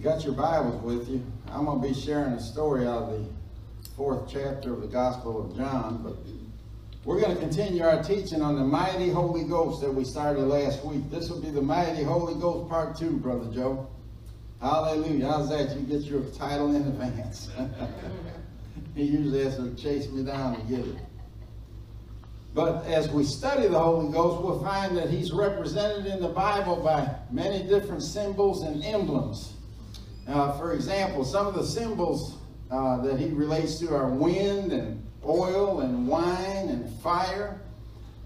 [0.00, 3.10] You got your Bibles with you, I'm going to be sharing a story out of
[3.10, 3.28] the
[3.98, 6.16] fourth chapter of the Gospel of John, but
[7.04, 10.82] we're going to continue our teaching on the mighty Holy Ghost that we started last
[10.86, 11.10] week.
[11.10, 13.90] This will be the mighty Holy Ghost part two, Brother Joe.
[14.62, 15.26] Hallelujah.
[15.26, 15.76] How's that?
[15.76, 17.50] You get your title in advance.
[18.94, 20.96] he usually has to chase me down to get it.
[22.54, 26.76] But as we study the Holy Ghost, we'll find that he's represented in the Bible
[26.76, 29.56] by many different symbols and emblems.
[30.30, 32.38] Uh, for example, some of the symbols
[32.70, 37.60] uh, that he relates to are wind and oil and wine and fire,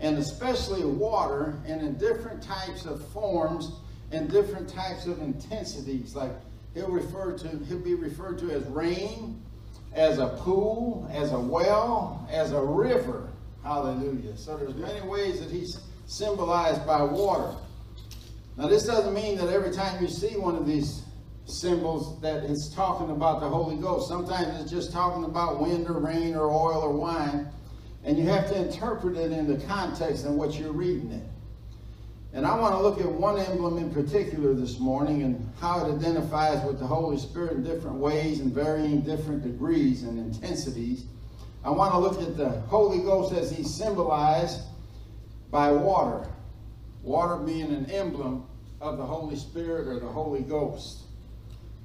[0.01, 3.73] and especially water, and in different types of forms
[4.13, 6.15] and different types of intensities.
[6.15, 6.33] Like
[6.75, 9.43] he'll refer to, he'll be referred to as rain,
[9.95, 13.31] as a pool, as a well, as a river.
[13.63, 14.37] Hallelujah.
[14.37, 17.57] So there's many ways that he's symbolized by water.
[18.59, 21.04] Now this doesn't mean that every time you see one of these
[21.47, 24.09] symbols that it's talking about the Holy Ghost.
[24.09, 27.49] Sometimes it's just talking about wind or rain or oil or wine.
[28.05, 31.23] And you have to interpret it in the context in what you're reading it.
[32.35, 35.95] And I want to look at one emblem in particular this morning and how it
[35.95, 41.05] identifies with the Holy Spirit in different ways and varying different degrees and intensities.
[41.65, 44.63] I want to look at the Holy Ghost as he's symbolized
[45.51, 46.29] by water.
[47.03, 48.47] Water being an emblem
[48.81, 51.03] of the Holy Spirit or the Holy Ghost.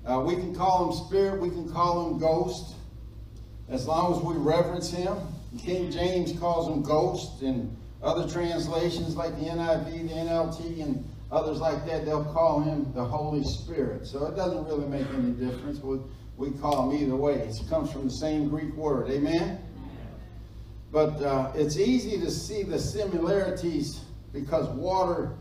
[0.09, 2.73] Uh, we can call him Spirit, we can call him Ghost,
[3.69, 5.15] as long as we reverence him.
[5.59, 11.59] King James calls him Ghost, and other translations like the NIV, the NLT, and others
[11.59, 14.07] like that, they'll call him the Holy Spirit.
[14.07, 15.79] So it doesn't really make any difference.
[15.79, 15.99] We,
[16.37, 17.35] we call him either way.
[17.35, 19.11] It comes from the same Greek word.
[19.11, 19.59] Amen?
[20.91, 24.01] But uh, it's easy to see the similarities
[24.33, 25.33] because water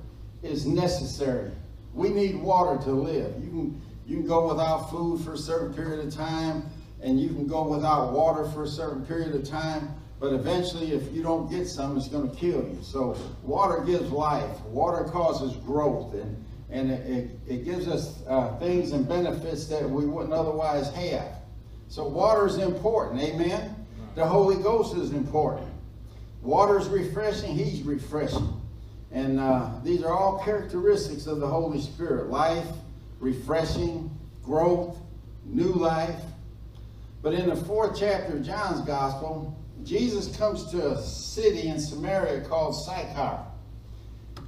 [0.43, 1.53] is necessary.
[1.95, 3.33] We need water to live.
[3.43, 6.65] You can, you can go without food for a certain period of time,
[7.03, 11.13] and you can go without water for a certain period of time, but eventually if
[11.13, 12.79] you don't get some, it's going to kill you.
[12.83, 14.61] So water gives life.
[14.63, 19.89] Water causes growth, and, and it, it, it gives us uh, things and benefits that
[19.89, 21.29] we wouldn't otherwise have.
[21.89, 23.75] So water is important, amen?
[24.15, 25.69] The Holy Ghost is important.
[26.41, 28.55] Water is refreshing, He's refreshing.
[29.13, 32.29] And uh, these are all characteristics of the Holy Spirit.
[32.31, 32.67] Life,
[33.21, 34.11] refreshing,
[34.43, 34.99] growth,
[35.45, 36.21] new life.
[37.23, 42.43] But in the fourth chapter of John's Gospel, Jesus comes to a city in Samaria
[42.43, 43.41] called Sychar.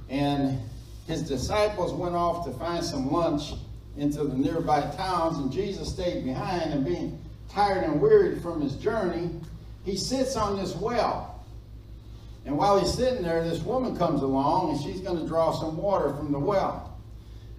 [0.09, 0.59] And
[1.07, 3.53] his disciples went off to find some lunch
[3.97, 8.75] into the nearby towns, and Jesus stayed behind, and being tired and wearied from his
[8.75, 9.29] journey,
[9.83, 11.43] he sits on this well.
[12.45, 15.77] And while he's sitting there, this woman comes along and she's going to draw some
[15.77, 16.90] water from the well.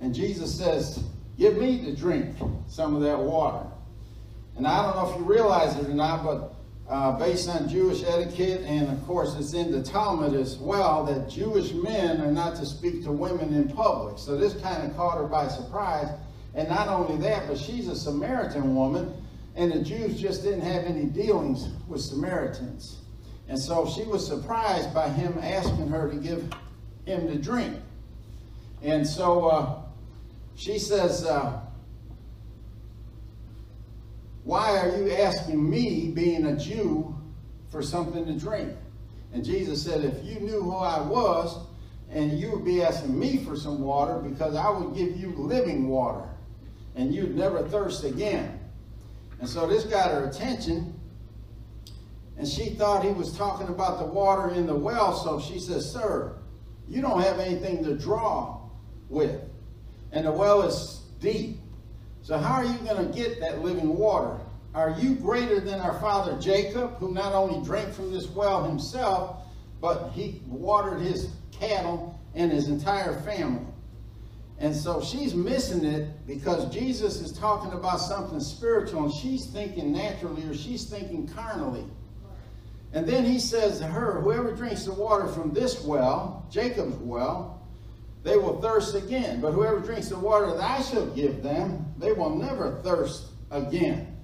[0.03, 1.03] And Jesus says,
[1.39, 2.37] Give me to drink
[2.69, 3.67] some of that water.
[4.57, 6.55] And I don't know if you realize it or not, but
[6.91, 11.31] uh, based on Jewish etiquette, and of course it's in the Talmud as well, that
[11.31, 14.19] Jewish men are not to speak to women in public.
[14.19, 16.09] So this kind of caught her by surprise.
[16.55, 19.15] And not only that, but she's a Samaritan woman,
[19.57, 22.99] and the Jews just didn't have any dealings with Samaritans.
[23.49, 26.53] And so she was surprised by him asking her to give
[27.07, 27.75] him to drink.
[28.83, 29.82] And so uh,
[30.55, 31.61] she says, uh,
[34.45, 37.17] Why are you asking me, being a Jew,
[37.71, 38.73] for something to drink?
[39.33, 41.67] And Jesus said, If you knew who I was,
[42.11, 45.89] and you would be asking me for some water, because I would give you living
[45.89, 46.29] water,
[46.95, 48.61] and you'd never thirst again.
[49.41, 50.99] And so this got her attention.
[52.39, 55.13] And she thought he was talking about the water in the well.
[55.15, 56.37] So she says, Sir,
[56.89, 58.61] you don't have anything to draw
[59.09, 59.41] with.
[60.13, 61.59] And the well is deep.
[62.23, 64.39] So how are you going to get that living water?
[64.75, 69.45] Are you greater than our father Jacob, who not only drank from this well himself,
[69.81, 73.67] but he watered his cattle and his entire family?
[74.59, 79.93] And so she's missing it because Jesus is talking about something spiritual and she's thinking
[79.93, 81.85] naturally or she's thinking carnally.
[82.93, 87.62] And then he says to her, whoever drinks the water from this well, Jacob's well,
[88.23, 89.41] they will thirst again.
[89.41, 94.17] But whoever drinks the water that I shall give them, they will never thirst again.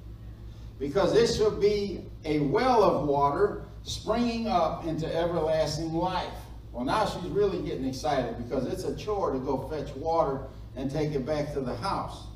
[0.79, 6.33] Because it shall be a well of water springing up into everlasting life.
[6.73, 10.43] Well, now she's really getting excited because it's a chore to go fetch water
[10.77, 12.27] and take it back to the house.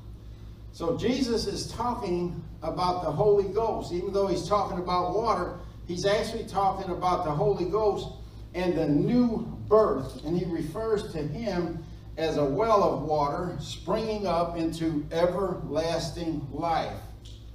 [0.73, 3.93] So Jesus is talking about the Holy Ghost.
[3.93, 8.09] Even though he's talking about water, he's actually talking about the Holy Ghost
[8.55, 10.23] and the new birth.
[10.27, 11.83] And he refers to him
[12.19, 16.93] as a well of water springing up into everlasting life.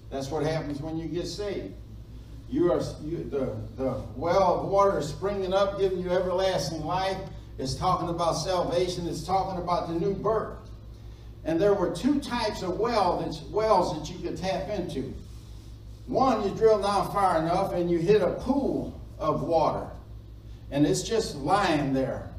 [0.10, 1.75] That's what happens when you get saved.
[2.50, 7.18] You are you, the, the well of water is springing up, giving you everlasting life.
[7.60, 9.08] It's talking about salvation.
[9.08, 10.58] It's talking about the new birth.
[11.46, 15.13] And there were two types of well wells that you could tap into.
[16.08, 19.88] One, you drill down far enough and you hit a pool of water.
[20.72, 22.30] And it's just lying there.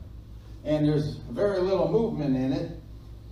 [0.65, 2.73] And there's very little movement in it.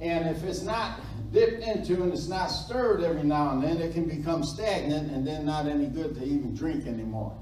[0.00, 1.00] And if it's not
[1.32, 5.26] dipped into and it's not stirred every now and then, it can become stagnant and
[5.26, 7.37] then not any good to even drink anymore.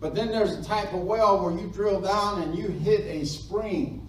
[0.00, 3.24] But then there's a type of well where you drill down and you hit a
[3.24, 4.08] spring.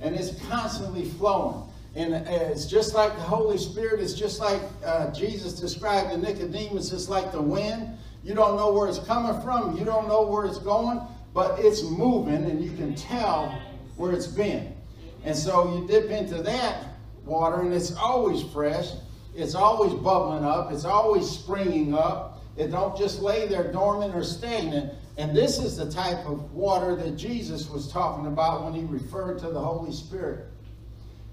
[0.00, 1.64] And it's constantly flowing.
[1.96, 4.00] And it's just like the Holy Spirit.
[4.00, 6.92] It's just like uh, Jesus described to Nicodemus.
[6.92, 7.98] It's like the wind.
[8.22, 9.76] You don't know where it's coming from.
[9.76, 11.00] You don't know where it's going.
[11.38, 13.56] But it's moving and you can tell
[13.96, 14.74] where it's been.
[15.22, 16.86] And so you dip into that
[17.24, 18.90] water and it's always fresh.
[19.36, 20.72] It's always bubbling up.
[20.72, 22.42] It's always springing up.
[22.56, 24.92] It don't just lay there dormant or stagnant.
[25.16, 29.38] And this is the type of water that Jesus was talking about when he referred
[29.38, 30.44] to the Holy Spirit.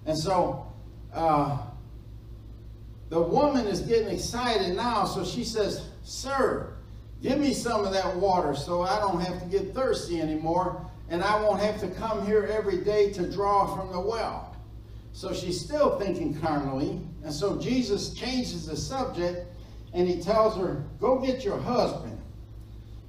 [0.06, 0.72] And so
[1.16, 1.63] uh,
[3.10, 5.06] the woman is getting excited now.
[5.06, 6.75] So she says, Sir,
[7.25, 10.86] give me some of that water so I don't have to get thirsty anymore.
[11.10, 14.56] And I won't have to come here every day to draw from the well.
[15.12, 17.01] So she's still thinking carnally.
[17.24, 19.48] And so Jesus changes the subject
[19.94, 22.19] and he tells her, Go get your husband.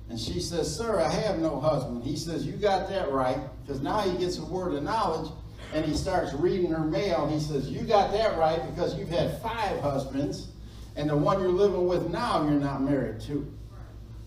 [0.09, 2.03] And she says, Sir, I have no husband.
[2.03, 3.39] He says, You got that right.
[3.63, 5.31] Because now he gets a word of knowledge
[5.75, 7.27] and he starts reading her mail.
[7.27, 10.49] He says, You got that right because you've had five husbands,
[10.95, 13.53] and the one you're living with now you're not married to.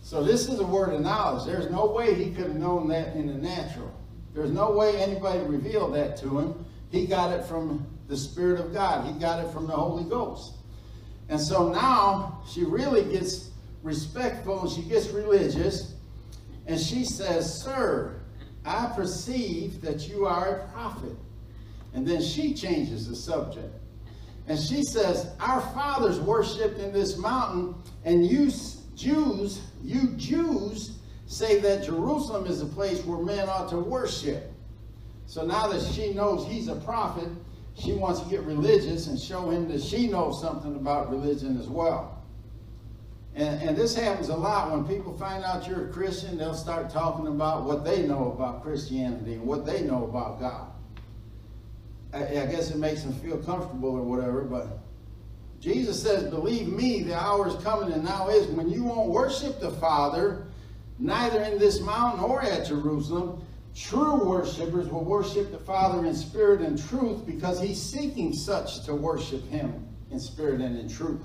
[0.10, 1.46] So this is a word of knowledge.
[1.46, 3.94] There's no way he could have known that in the natural.
[4.34, 6.66] There's no way anybody revealed that to him.
[6.90, 9.06] He got it from the Spirit of God.
[9.06, 10.56] He got it from the Holy Ghost.
[11.30, 13.52] And so now she really gets
[13.84, 15.94] respectful and she gets religious.
[16.66, 18.20] And she says, Sir,
[18.66, 21.16] I perceive that you are a prophet.
[21.94, 23.76] And then she changes the subject.
[24.48, 27.76] And she says, Our fathers worshipped in this mountain,
[28.06, 28.50] and you
[29.00, 34.52] Jews, you Jews say that Jerusalem is a place where men ought to worship.
[35.26, 37.30] So now that she knows he's a prophet,
[37.76, 41.68] she wants to get religious and show him that she knows something about religion as
[41.70, 42.22] well.
[43.36, 46.90] And, and this happens a lot when people find out you're a Christian, they'll start
[46.90, 50.68] talking about what they know about Christianity and what they know about God.
[52.12, 54.80] I, I guess it makes them feel comfortable or whatever, but
[55.60, 59.60] Jesus says, Believe me, the hour is coming and now is when you won't worship
[59.60, 60.46] the Father,
[60.98, 63.46] neither in this mountain or at Jerusalem.
[63.76, 68.96] True worshippers will worship the Father in spirit and truth because he's seeking such to
[68.96, 71.22] worship him in spirit and in truth.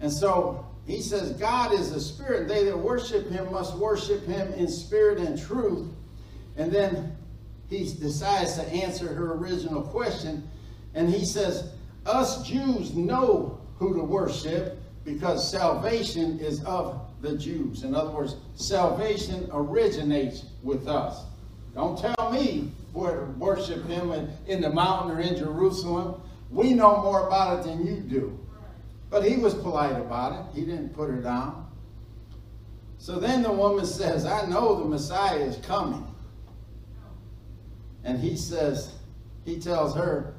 [0.00, 2.46] And so he says, God is a spirit.
[2.46, 5.88] They that worship him must worship him in spirit and truth.
[6.56, 7.16] And then
[7.68, 10.48] he decides to answer her original question.
[10.94, 11.70] And he says,
[12.06, 17.82] Us Jews know who to worship because salvation is of the Jews.
[17.82, 21.24] In other words, salvation originates with us.
[21.74, 26.20] Don't tell me where to worship him in, in the mountain or in Jerusalem.
[26.50, 28.38] We know more about it than you do.
[29.10, 30.58] But he was polite about it.
[30.58, 31.66] He didn't put her down.
[32.98, 36.06] So then the woman says, I know the Messiah is coming.
[38.04, 38.94] And he says,
[39.44, 40.33] he tells her,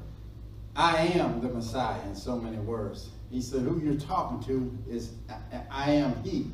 [0.76, 3.08] I am the Messiah in so many words.
[3.30, 5.12] He said, who you're talking to is,
[5.70, 6.50] I am he.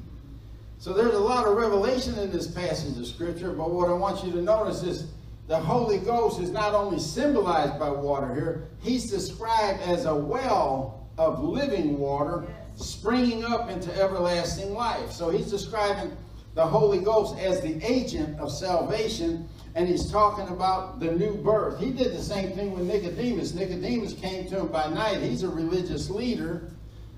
[0.79, 4.25] So there's a lot of revelation in this passage of scripture, but what I want
[4.25, 5.09] you to notice is
[5.49, 11.07] the Holy Ghost is not only symbolized by water here, he's described as a well
[11.19, 12.45] of living water
[12.77, 15.11] springing up into everlasting life.
[15.13, 16.17] So he's describing
[16.55, 21.81] the Holy Ghost as the agent of salvation and he's talking about the new birth.
[21.81, 23.55] He did the same thing with Nicodemus.
[23.55, 25.23] Nicodemus came to him by night.
[25.23, 26.71] He's a religious leader.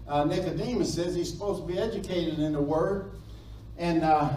[0.07, 3.11] Uh, Nicodemus says he's supposed to be educated in the word.
[3.77, 4.31] And uh,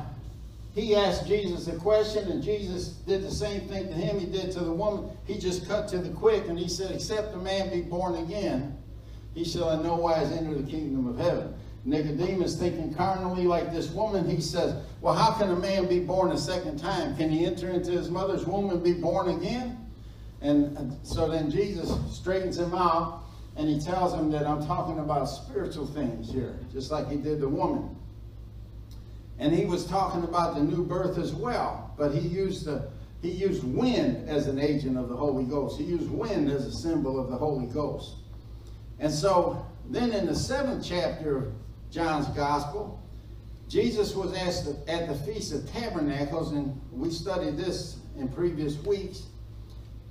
[0.74, 4.52] he asked Jesus a question, and Jesus did the same thing to him he did
[4.54, 5.10] to the woman.
[5.26, 8.78] He just cut to the quick, and he said, Except a man be born again,
[9.36, 11.54] he shall in no wise enter the kingdom of heaven.
[11.88, 16.32] Nicodemus, thinking carnally like this woman, he says, Well, how can a man be born
[16.32, 17.16] a second time?
[17.16, 19.86] Can he enter into his mother's womb and be born again?
[20.42, 23.24] And so then Jesus straightens him out
[23.56, 27.40] and he tells him that I'm talking about spiritual things here, just like he did
[27.40, 27.96] the woman.
[29.40, 32.90] And he was talking about the new birth as well, but he used the
[33.22, 35.80] he used wind as an agent of the Holy Ghost.
[35.80, 38.18] He used wind as a symbol of the Holy Ghost.
[39.00, 41.54] And so then in the seventh chapter
[41.92, 43.02] John's Gospel,
[43.68, 49.24] Jesus was asked at the Feast of Tabernacles, and we studied this in previous weeks.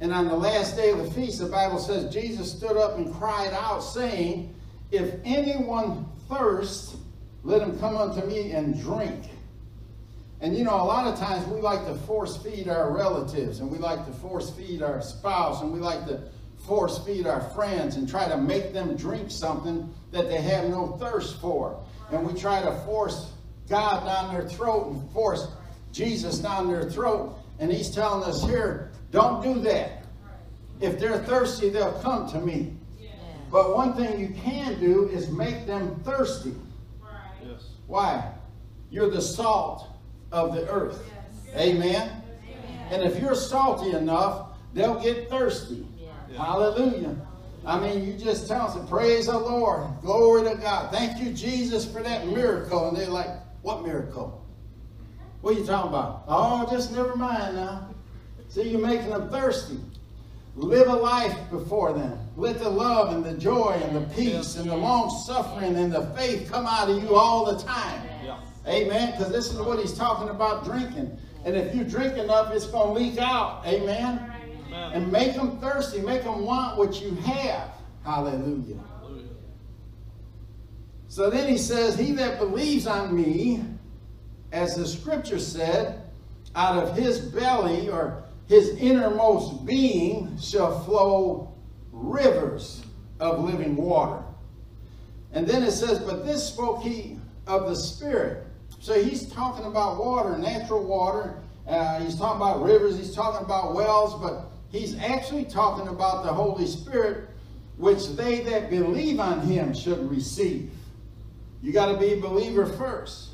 [0.01, 3.15] And on the last day of the feast, the Bible says Jesus stood up and
[3.15, 4.55] cried out, saying,
[4.91, 6.97] If anyone thirst,
[7.45, 9.25] let him come unto me and drink.
[10.41, 13.71] And you know, a lot of times we like to force feed our relatives, and
[13.71, 16.21] we like to force feed our spouse, and we like to
[16.67, 20.97] force feed our friends and try to make them drink something that they have no
[20.99, 21.83] thirst for.
[22.11, 23.33] And we try to force
[23.69, 25.49] God down their throat and force
[25.93, 27.39] Jesus down their throat.
[27.59, 30.05] And he's telling us here, don't do that.
[30.81, 32.77] If they're thirsty, they'll come to me.
[33.51, 36.55] But one thing you can do is make them thirsty.
[37.43, 37.69] Yes.
[37.87, 38.33] Why?
[38.91, 39.89] You're the salt
[40.33, 41.03] of the earth.
[41.47, 41.57] Yes.
[41.57, 41.95] Amen?
[41.95, 42.89] Amen?
[42.91, 45.86] And if you're salty enough, they'll get thirsty.
[46.37, 47.17] Hallelujah.
[47.65, 49.89] I mean, you just tell them, praise the Lord.
[50.03, 50.93] Glory to God.
[50.93, 52.89] Thank you, Jesus, for that miracle.
[52.89, 53.31] And they're like,
[53.63, 54.45] what miracle?
[55.41, 56.25] What are you talking about?
[56.29, 57.89] Oh, just never mind now.
[58.49, 59.79] See, you're making them thirsty.
[60.55, 62.19] Live a life before them.
[62.37, 66.07] Let the love and the joy and the peace and the long suffering and the
[66.17, 68.09] faith come out of you all the time.
[68.25, 68.41] Yeah.
[68.67, 69.11] Amen.
[69.11, 71.19] Because this is what he's talking about drinking.
[71.45, 73.67] And if you drink enough, it's going to leak out.
[73.67, 74.33] Amen.
[74.77, 76.01] And make them thirsty.
[76.01, 77.71] Make them want what you have.
[78.05, 78.81] Hallelujah.
[79.01, 79.29] Hallelujah.
[81.09, 83.65] So then he says, He that believes on me,
[84.53, 86.03] as the scripture said,
[86.55, 91.55] out of his belly or his innermost being shall flow
[91.93, 92.85] rivers
[93.21, 94.23] of living water.
[95.33, 98.47] And then it says, But this spoke he of the Spirit.
[98.81, 101.43] So he's talking about water, natural water.
[101.67, 102.97] Uh, he's talking about rivers.
[102.97, 104.15] He's talking about wells.
[104.21, 107.29] But he's actually talking about the Holy Spirit,
[107.77, 110.71] which they that believe on him should receive.
[111.63, 113.31] You got to be a believer first.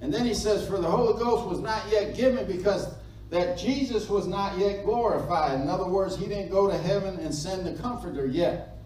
[0.00, 2.88] And then he says, For the Holy Ghost was not yet given because
[3.30, 5.60] that Jesus was not yet glorified.
[5.60, 8.78] In other words, he didn't go to heaven and send the Comforter yet.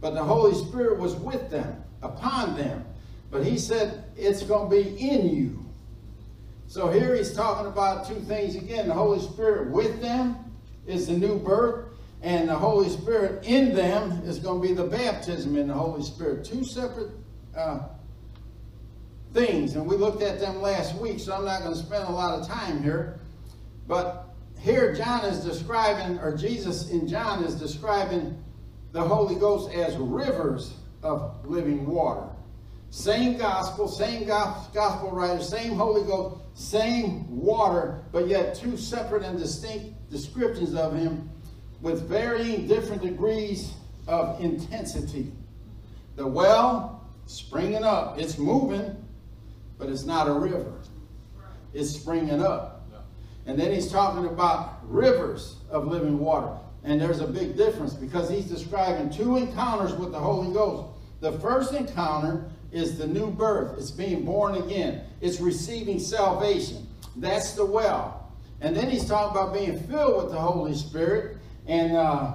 [0.00, 2.84] But the Holy Spirit was with them, upon them.
[3.30, 5.64] But he said, it's going to be in you.
[6.68, 8.88] So here he's talking about two things again.
[8.88, 10.36] The Holy Spirit with them
[10.88, 11.86] is the new birth.
[12.20, 16.02] And the Holy Spirit in them is going to be the baptism in the Holy
[16.02, 16.44] Spirit.
[16.44, 17.12] Two separate
[17.56, 17.86] uh,
[19.32, 19.76] things.
[19.76, 22.40] And we looked at them last week, so I'm not going to spend a lot
[22.40, 23.20] of time here.
[23.86, 28.42] But here John is describing, or Jesus in John is describing
[28.90, 32.27] the Holy Ghost as rivers of living water.
[32.90, 39.38] Same gospel, same gospel writer, same Holy Ghost, same water, but yet two separate and
[39.38, 41.28] distinct descriptions of him
[41.80, 43.74] with varying different degrees
[44.06, 45.30] of intensity.
[46.16, 48.96] The well, springing up, it's moving,
[49.78, 50.80] but it's not a river.
[51.74, 52.86] It's springing up.
[53.46, 56.54] And then he's talking about rivers of living water.
[56.84, 60.97] And there's a big difference because he's describing two encounters with the Holy Ghost.
[61.20, 63.78] The first encounter is the new birth.
[63.78, 65.02] It's being born again.
[65.20, 66.86] It's receiving salvation.
[67.16, 68.32] That's the well.
[68.60, 71.38] And then he's talking about being filled with the Holy Spirit.
[71.66, 72.34] And uh,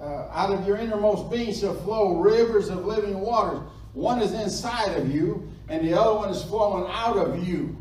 [0.00, 3.60] uh, out of your innermost being shall flow rivers of living waters.
[3.92, 7.76] One is inside of you, and the other one is flowing out of you.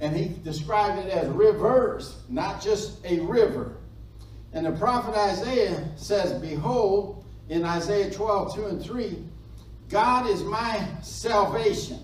[0.00, 3.76] And he described it as rivers, not just a river.
[4.52, 9.24] And the prophet Isaiah says, Behold, in Isaiah 12, 2 and 3,
[9.92, 12.00] God is my salvation.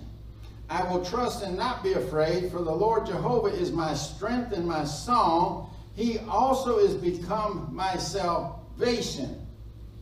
[0.69, 4.67] I will trust and not be afraid, for the Lord Jehovah is my strength and
[4.67, 5.75] my song.
[5.97, 9.47] He also is become my salvation.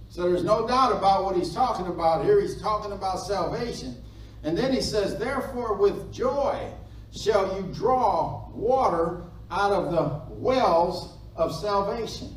[0.08, 2.40] So there's no doubt about what he's talking about here.
[2.40, 3.94] He's talking about salvation.
[4.42, 6.68] And then he says, Therefore, with joy
[7.12, 12.34] shall you draw water out of the wells of salvation.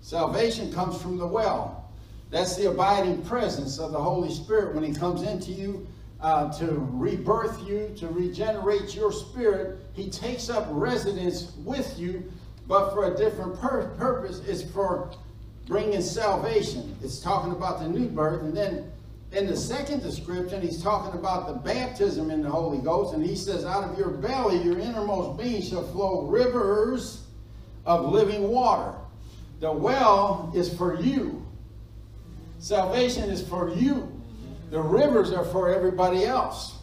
[0.00, 1.83] Salvation comes from the well.
[2.34, 5.86] That's the abiding presence of the Holy Spirit when he comes into you.
[6.24, 9.78] uh, to rebirth you, to regenerate your spirit.
[9.92, 12.32] He takes up residence with you,
[12.66, 14.40] but for a different pur purpose.
[14.46, 15.10] It's for
[15.66, 16.96] bringing salvation.
[17.02, 18.40] It's talking about the new birth.
[18.40, 18.90] And then
[19.32, 23.12] in the second description, he's talking about the baptism in the Holy Ghost.
[23.12, 27.26] And he says, out of your belly, your innermost being shall flow rivers
[27.84, 28.94] of living water.
[29.60, 31.43] The well is for you.
[32.64, 34.10] Salvation is for you.
[34.70, 36.78] The rivers are for everybody else.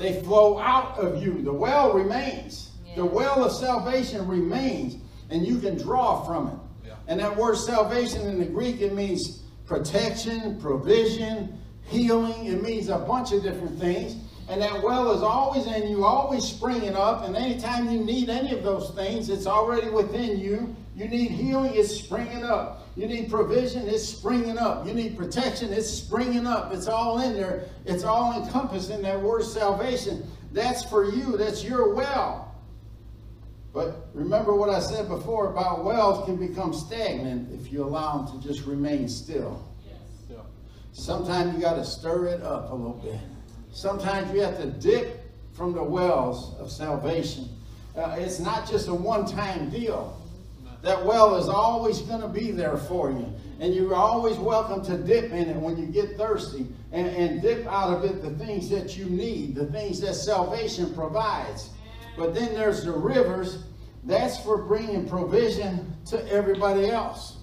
[0.00, 1.42] They flow out of you.
[1.42, 2.72] The well remains.
[2.96, 4.96] The well of salvation remains,
[5.30, 6.92] and you can draw from it.
[7.06, 12.46] And that word salvation in the Greek, it means protection, provision, healing.
[12.46, 14.16] It means a bunch of different things.
[14.48, 17.24] And that well is always in you, always springing up.
[17.24, 20.76] And anytime you need any of those things, it's already within you.
[20.94, 22.88] You need healing, it's springing up.
[22.94, 24.86] You need provision, it's springing up.
[24.86, 26.72] You need protection, it's springing up.
[26.72, 27.64] It's all in there.
[27.84, 30.24] It's all encompassed in that word salvation.
[30.52, 31.36] That's for you.
[31.36, 32.54] That's your well.
[33.72, 38.40] But remember what I said before about wells can become stagnant if you allow them
[38.40, 39.68] to just remain still.
[39.84, 39.96] Yes.
[40.30, 40.36] Yeah.
[40.92, 43.18] Sometimes you got to stir it up a little bit.
[43.74, 45.20] Sometimes we have to dip
[45.52, 47.48] from the wells of salvation.
[47.96, 50.22] Uh, it's not just a one-time deal.
[50.82, 53.32] That well is always going to be there for you.
[53.58, 57.66] And you're always welcome to dip in it when you get thirsty and, and dip
[57.66, 61.70] out of it the things that you need, the things that salvation provides.
[62.16, 63.64] But then there's the rivers.
[64.04, 67.38] That's for bringing provision to everybody else.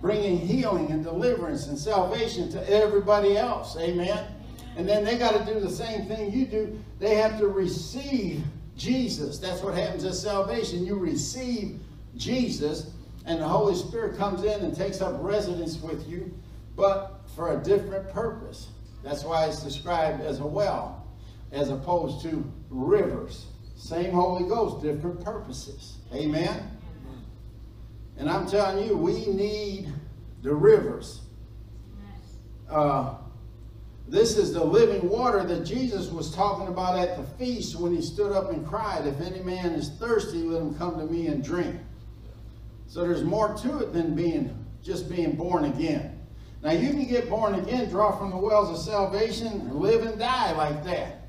[0.00, 3.76] Bringing healing and deliverance and salvation to everybody else.
[3.76, 4.34] Amen.
[4.78, 6.78] And then they got to do the same thing you do.
[7.00, 8.44] They have to receive
[8.76, 9.40] Jesus.
[9.40, 10.86] That's what happens at salvation.
[10.86, 11.80] You receive
[12.16, 12.92] Jesus,
[13.26, 16.32] and the Holy Spirit comes in and takes up residence with you,
[16.76, 18.68] but for a different purpose.
[19.02, 21.04] That's why it's described as a well,
[21.50, 23.46] as opposed to rivers.
[23.74, 25.96] Same Holy Ghost, different purposes.
[26.14, 26.70] Amen?
[28.16, 29.92] And I'm telling you, we need
[30.42, 31.22] the rivers.
[32.70, 33.14] Uh,
[34.08, 38.00] this is the living water that Jesus was talking about at the feast when he
[38.00, 41.44] stood up and cried, If any man is thirsty, let him come to me and
[41.44, 41.76] drink.
[42.86, 46.18] So there's more to it than being just being born again.
[46.62, 50.52] Now you can get born again, draw from the wells of salvation, live and die
[50.52, 51.28] like that.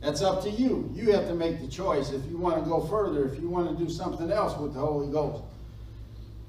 [0.00, 0.90] That's up to you.
[0.94, 3.76] You have to make the choice if you want to go further, if you want
[3.76, 5.42] to do something else with the Holy Ghost.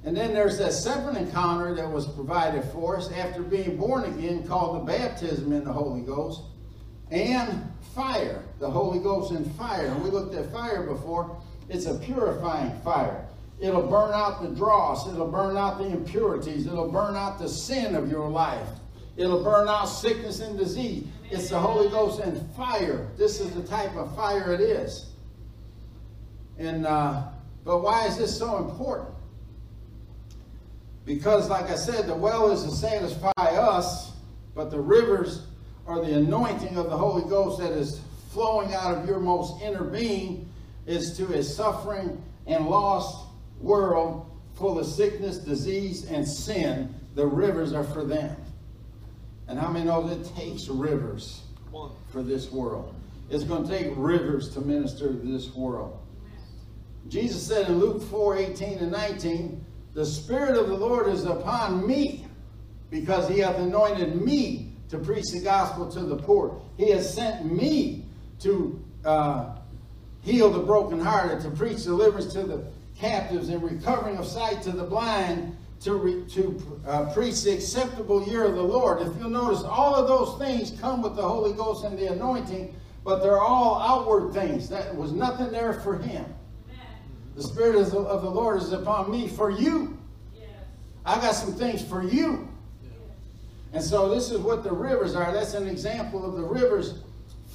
[0.06, 4.48] And then there's that second encounter that was provided for us after being born again
[4.48, 6.42] called the baptism in the Holy Ghost
[7.12, 9.88] and fire, the Holy Ghost and fire.
[9.88, 11.42] And we looked at fire before.
[11.68, 13.26] It's a purifying fire.
[13.60, 15.08] It'll burn out the dross.
[15.08, 16.66] It'll burn out the impurities.
[16.66, 18.68] It'll burn out the sin of your life.
[19.18, 21.06] It'll burn out sickness and disease.
[21.30, 23.10] It's the Holy Ghost and fire.
[23.18, 25.08] This is the type of fire it is.
[26.58, 27.24] And uh,
[27.66, 29.10] but why is this so important?
[31.06, 34.12] Because, like I said, the well is to satisfy us,
[34.54, 35.48] but the rivers
[35.88, 39.84] are the anointing of the Holy Ghost that is flowing out of your most inner
[39.84, 40.48] being
[40.86, 43.26] is to a suffering and lost
[43.60, 48.36] world full of sickness, disease, and sin, the rivers are for them.
[49.48, 51.42] And how many know that it takes rivers
[52.12, 52.94] for this world?
[53.30, 55.98] It's going to take rivers to minister to this world.
[57.08, 61.86] Jesus said in Luke 4, 18 and 19, The Spirit of the Lord is upon
[61.88, 62.26] me,
[62.90, 66.62] because he hath anointed me to preach the gospel to the poor.
[66.78, 68.06] He has sent me
[68.40, 69.56] to uh,
[70.22, 72.64] heal the brokenhearted, to preach deliverance to the
[72.98, 78.28] captives and recovering of sight to the blind to, re, to uh, preach the acceptable
[78.28, 79.02] year of the Lord.
[79.02, 82.76] If you'll notice, all of those things come with the Holy Ghost and the anointing,
[83.04, 84.68] but they're all outward things.
[84.70, 86.26] That was nothing there for him.
[87.40, 89.98] The Spirit of the, of the, Lord is upon me for you.
[90.36, 90.50] Yes.
[91.06, 92.50] I got some things for you.
[92.84, 92.92] Yes.
[93.72, 95.32] And so this is what the rivers are.
[95.32, 96.96] That's an example of the rivers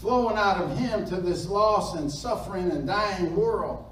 [0.01, 3.85] flowing out of him to this lost and suffering and dying world.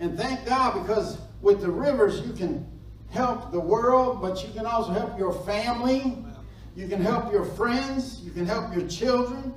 [0.00, 2.66] And thank God because with the rivers you can
[3.10, 6.18] help the world, but you can also help your family.
[6.74, 8.22] You can help your friends.
[8.24, 9.54] You can help your children.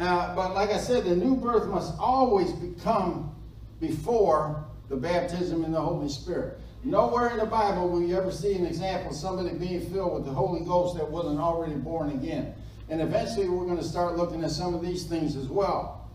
[0.00, 3.36] Uh, but like I said, the new birth must always become
[3.78, 6.58] before the baptism in the Holy Spirit.
[6.84, 10.24] Nowhere in the Bible will you ever see an example of somebody being filled with
[10.26, 12.54] the Holy Ghost that wasn't already born again.
[12.88, 16.10] And eventually we're going to start looking at some of these things as well.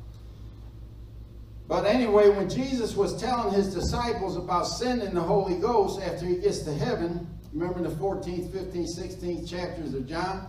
[1.67, 6.35] But anyway, when Jesus was telling his disciples about sending the Holy Ghost after he
[6.35, 10.47] gets to heaven, remember the 14th, 15th, 16th chapters of John?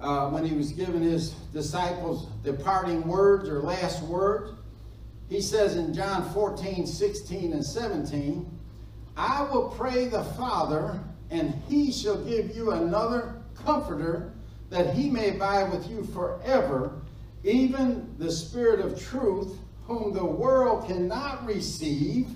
[0.00, 4.52] uh, when he was giving his disciples departing words or last words.
[5.28, 8.58] He says in John 14, 16, and 17,
[9.16, 10.98] I will pray the Father,
[11.30, 14.32] and he shall give you another comforter,
[14.70, 17.00] that he may abide with you forever,
[17.44, 22.28] even the Spirit of truth, whom the world cannot receive.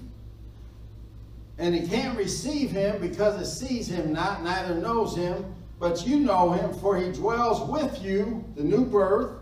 [1.58, 5.54] And it can't receive him because it sees him not, neither knows him.
[5.78, 9.41] But you know him, for he dwells with you, the new birth,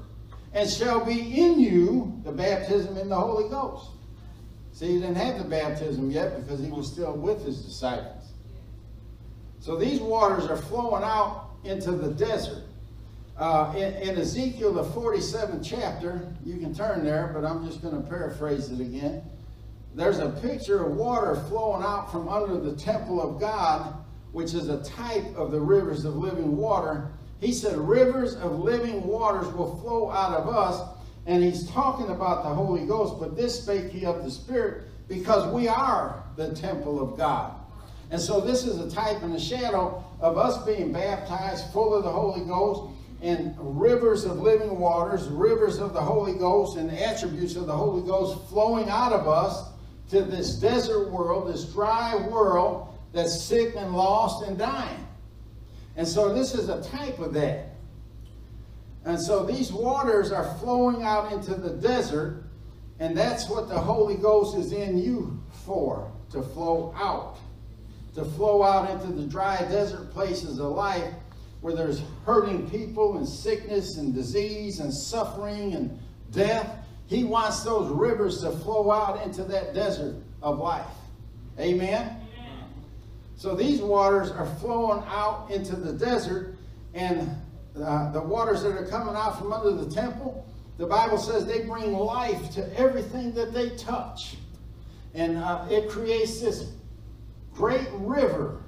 [0.52, 3.90] and shall be in you, the baptism in the Holy Ghost.
[4.72, 8.32] See, he didn't have the baptism yet because he was still with his disciples.
[9.60, 12.64] So these waters are flowing out into the desert.
[13.36, 17.94] Uh, in, in, Ezekiel, the 47th chapter, you can turn there, but I'm just going
[17.94, 19.22] to paraphrase it again.
[19.94, 23.94] There's a picture of water flowing out from under the temple of God,
[24.32, 27.10] which is a type of the rivers of living water.
[27.40, 30.96] He said, Rivers of living waters will flow out of us.
[31.26, 35.53] And he's talking about the Holy Ghost, but this spake he of the Spirit, because
[35.53, 37.55] we are the temple of God.
[38.11, 42.05] And so this is a type and a shadow of us being baptized full of
[42.05, 47.55] the Holy Ghost and rivers of living waters, rivers of the Holy Ghost and attributes
[47.55, 49.70] of the Holy Ghost flowing out of us
[50.11, 55.07] to this desert world, this dry world that's sick and lost and dying.
[55.96, 57.70] And so this is a type of that.
[59.05, 62.44] And so these waters are flowing out into the desert,
[62.98, 67.38] and that's what the Holy Ghost is in you for, to flow out.
[68.14, 71.14] To flow out into the dry desert places of life
[71.61, 75.98] where there's hurting people and sickness and disease and suffering and
[76.31, 76.87] death.
[77.07, 80.87] He wants those rivers to flow out into that desert of life.
[81.59, 82.16] Amen?
[83.40, 86.59] So these waters are flowing out into the desert,
[86.92, 87.26] and
[87.74, 91.62] uh, the waters that are coming out from under the temple, the Bible says they
[91.62, 94.37] bring life to everything that they touch.
[95.14, 96.70] And uh, it creates this
[97.55, 98.61] great river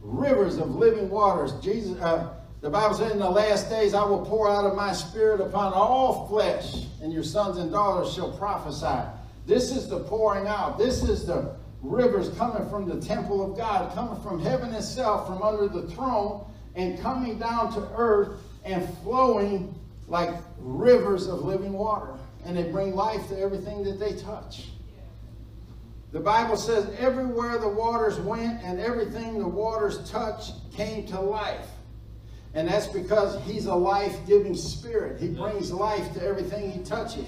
[0.00, 1.52] rivers of living waters.
[1.54, 4.92] Jesus, uh, the Bible says, in the last days I will pour out of my
[4.92, 9.10] spirit upon all flesh, and your sons and daughters shall prophesy.
[9.44, 10.78] This is the pouring out.
[10.78, 15.42] This is the rivers coming from the temple of God, coming from heaven itself, from
[15.42, 16.44] under the throne,
[16.74, 19.74] and coming down to earth and flowing
[20.08, 22.14] like rivers of living water.
[22.44, 24.68] And they bring life to everything that they touch.
[26.12, 31.66] The Bible says everywhere the waters went and everything the waters touched came to life.
[32.54, 35.20] And that's because he's a life-giving spirit.
[35.20, 37.26] He brings life to everything he touches.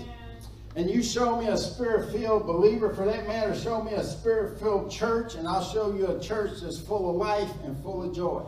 [0.79, 5.35] And you show me a spirit-filled believer, for that matter, show me a spirit-filled church,
[5.35, 8.45] and I'll show you a church that's full of life and full of joy.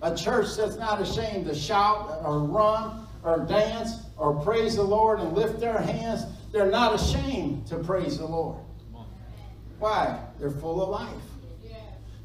[0.00, 5.20] A church that's not ashamed to shout or run or dance or praise the Lord
[5.20, 6.22] and lift their hands.
[6.50, 8.62] They're not ashamed to praise the Lord.
[9.78, 10.18] Why?
[10.40, 11.76] They're full of life.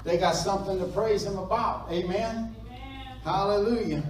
[0.05, 1.91] They got something to praise him about.
[1.91, 2.55] Amen?
[2.65, 3.17] Amen?
[3.25, 4.03] Hallelujah.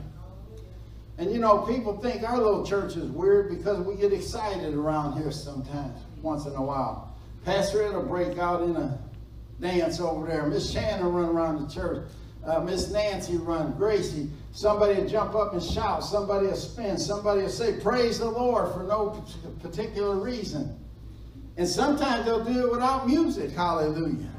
[1.19, 5.21] And you know, people think our little church is weird because we get excited around
[5.21, 7.13] here sometimes, once in a while.
[7.43, 8.97] Pastor Ed will break out in a
[9.60, 10.47] dance over there.
[10.47, 12.08] Miss Shannon run around the church.
[12.45, 13.73] Uh, Miss Nancy run.
[13.73, 14.29] Gracie.
[14.53, 16.05] Somebody will jump up and shout.
[16.05, 16.97] Somebody will spin.
[16.97, 19.21] Somebody will say, praise the Lord for no
[19.62, 20.79] particular reason.
[21.58, 23.51] And sometimes they'll do it without music.
[23.51, 24.32] Hallelujah.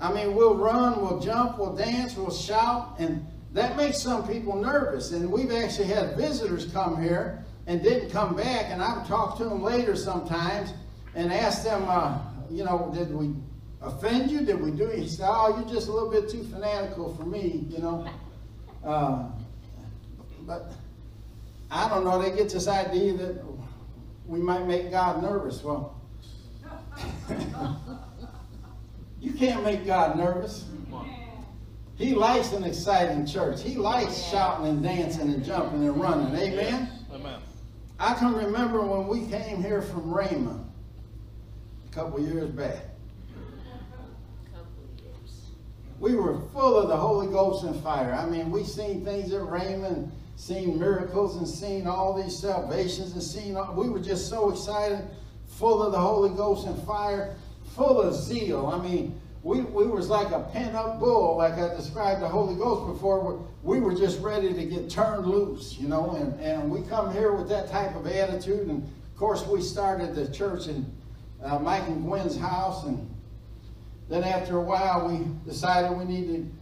[0.00, 4.56] I mean, we'll run, we'll jump, we'll dance, we'll shout, and that makes some people
[4.56, 5.12] nervous.
[5.12, 9.44] And we've actually had visitors come here and didn't come back, and I've talked to
[9.44, 10.72] them later sometimes
[11.14, 12.18] and asked them, uh,
[12.50, 13.34] you know, did we
[13.82, 14.40] offend you?
[14.40, 14.98] Did we do it?
[14.98, 18.08] He said, oh, you're just a little bit too fanatical for me, you know.
[18.84, 19.26] Uh,
[20.46, 20.72] but
[21.70, 23.44] I don't know, they get this idea that
[24.26, 25.62] we might make God nervous.
[25.62, 26.00] Well,
[29.20, 30.64] you can't make God nervous.
[31.98, 33.60] He likes an exciting church.
[33.60, 36.32] He likes shouting and dancing and jumping and running.
[36.34, 36.88] Amen?
[37.12, 37.40] Amen.
[37.98, 40.64] I can remember when we came here from Raymond
[41.90, 42.84] a couple years back.
[44.52, 45.50] Couple years.
[45.98, 48.14] We were full of the Holy Ghost and fire.
[48.14, 53.22] I mean, we seen things at Raymond seen miracles and seen all these salvations and
[53.22, 55.02] seen all, we were just so excited,
[55.48, 57.34] full of the Holy Ghost and fire,
[57.74, 58.66] full of zeal.
[58.66, 62.92] I mean, we, we was like a pent-up bull, like I described the Holy Ghost
[62.92, 63.46] before.
[63.62, 67.32] We were just ready to get turned loose, you know, and, and we come here
[67.32, 68.68] with that type of attitude.
[68.68, 70.90] And, of course, we started the church in
[71.42, 73.08] uh, Mike and Gwen's house, and
[74.08, 76.52] then after a while, we decided we needed to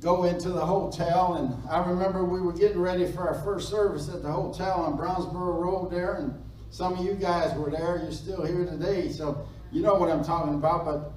[0.00, 4.08] go into the hotel, and I remember we were getting ready for our first service
[4.08, 6.34] at the hotel on Brownsboro Road there, and
[6.70, 8.00] some of you guys were there.
[8.02, 10.84] You're still here today, so you know what I'm talking about.
[10.84, 11.12] But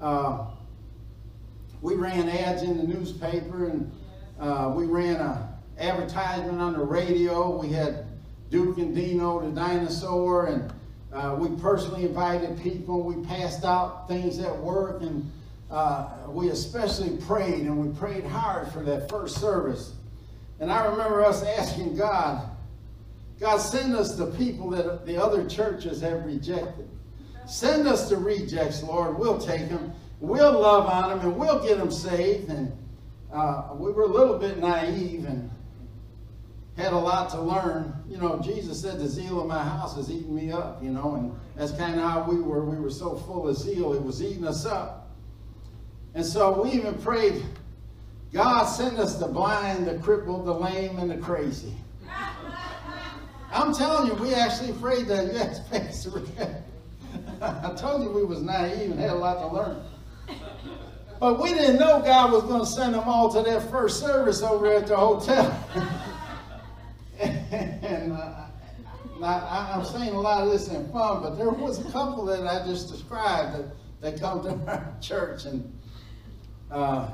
[0.00, 0.46] uh,
[1.80, 3.92] we ran ads in the newspaper, and
[4.38, 7.56] uh, we ran a advertisement on the radio.
[7.60, 8.06] We had
[8.50, 10.72] Duke and Dino, the dinosaur, and
[11.12, 13.02] uh, we personally invited people.
[13.02, 15.30] We passed out things at work, and
[15.70, 19.94] uh, we especially prayed, and we prayed hard for that first service.
[20.60, 22.48] And I remember us asking God,
[23.40, 26.88] God, send us the people that the other churches have rejected.
[27.46, 29.18] Send us the rejects, Lord.
[29.18, 29.92] We'll take them.
[30.20, 32.48] We'll love on them, and we'll get them saved.
[32.48, 32.72] And
[33.32, 35.50] uh, we were a little bit naive and
[36.76, 37.92] had a lot to learn.
[38.08, 41.14] You know, Jesus said, the zeal of my house is eating me up, you know,
[41.14, 42.64] and that's kind of how we were.
[42.64, 45.10] We were so full of zeal, it was eating us up.
[46.14, 47.44] And so we even prayed,
[48.32, 51.74] God send us the blind, the crippled, the lame, and the crazy.
[53.52, 55.24] I'm telling you, we actually prayed that.
[55.34, 56.24] Yes, Pastor.
[57.44, 59.82] I told you we was naive and had a lot to learn.
[61.20, 64.42] But we didn't know God was going to send them all to that first service
[64.42, 65.50] over at the hotel.
[67.20, 68.46] and uh,
[69.22, 72.46] I, am saying a lot of this in fun, but there was a couple that
[72.46, 73.64] I just described that,
[74.00, 75.78] that come to our church, and
[76.70, 77.08] uh,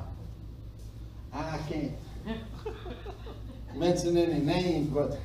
[1.32, 1.92] I can't
[3.74, 5.18] mention any names, but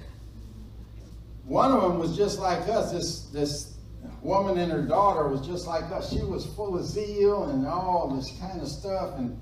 [1.46, 2.92] one of them was just like us.
[2.92, 3.75] This this
[4.22, 6.12] woman and her daughter was just like us.
[6.12, 9.40] She was full of zeal and all this kind of stuff, and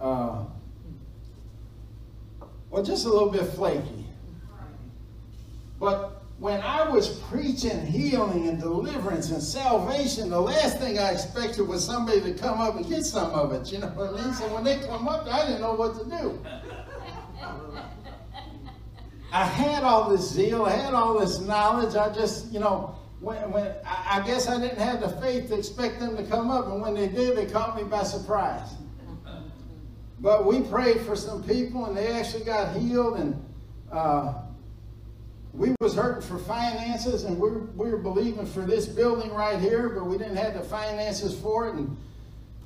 [0.00, 0.44] uh,
[2.70, 4.06] well, just a little bit flaky.
[5.80, 11.66] But when I was preaching healing and deliverance and salvation, the last thing I expected
[11.66, 13.72] was somebody to come up and get some of it.
[13.72, 14.34] You know what I mean?
[14.34, 16.44] So when they come up, I didn't know what to do.
[19.32, 21.94] I had all this zeal, I had all this knowledge.
[21.96, 25.58] I just, you know, when, when I, I guess I didn't have the faith to
[25.58, 28.74] expect them to come up, and when they did, they caught me by surprise.
[30.20, 33.44] But we prayed for some people, and they actually got healed, and
[33.92, 34.34] uh,
[35.58, 39.58] we was hurting for finances and we were, we were believing for this building right
[39.58, 41.74] here, but we didn't have the finances for it.
[41.74, 41.96] And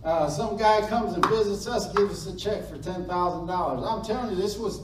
[0.05, 3.09] uh, some guy comes and visits us, gives us a check for $10,000.
[3.09, 4.83] I'm telling you, this was,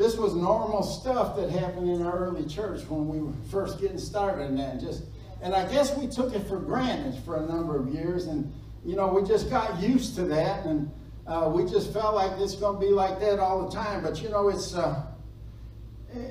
[0.00, 3.98] this was normal stuff that happened in our early church when we were first getting
[3.98, 4.80] started and that.
[4.80, 5.04] Just,
[5.42, 8.26] and I guess we took it for granted for a number of years.
[8.26, 8.50] And,
[8.82, 10.64] you know, we just got used to that.
[10.64, 10.90] And
[11.26, 14.02] uh, we just felt like it's going to be like that all the time.
[14.02, 14.74] But, you know, it's...
[14.74, 15.04] Uh,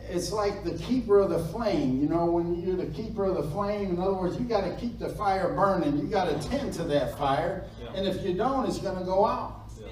[0.10, 2.01] it's like the keeper of the flame.
[2.01, 4.75] You know, when you're the keeper of the flame, in other words, you got to
[4.75, 5.97] keep the fire burning.
[5.97, 7.63] You got to tend to that fire.
[7.82, 7.93] Yeah.
[7.93, 9.69] And if you don't, it's going to go out.
[9.79, 9.88] Yeah.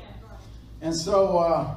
[0.82, 1.76] And so uh,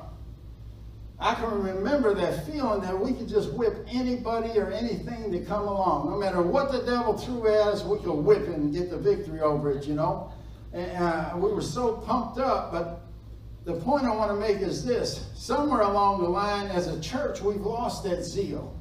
[1.21, 5.69] I can remember that feeling that we could just whip anybody or anything to come
[5.69, 6.11] along.
[6.11, 8.97] No matter what the devil threw at us, we could whip it and get the
[8.97, 10.33] victory over it, you know.
[10.73, 13.03] And uh, we were so pumped up, but
[13.65, 15.27] the point I want to make is this.
[15.35, 18.75] Somewhere along the line, as a church, we've lost that zeal.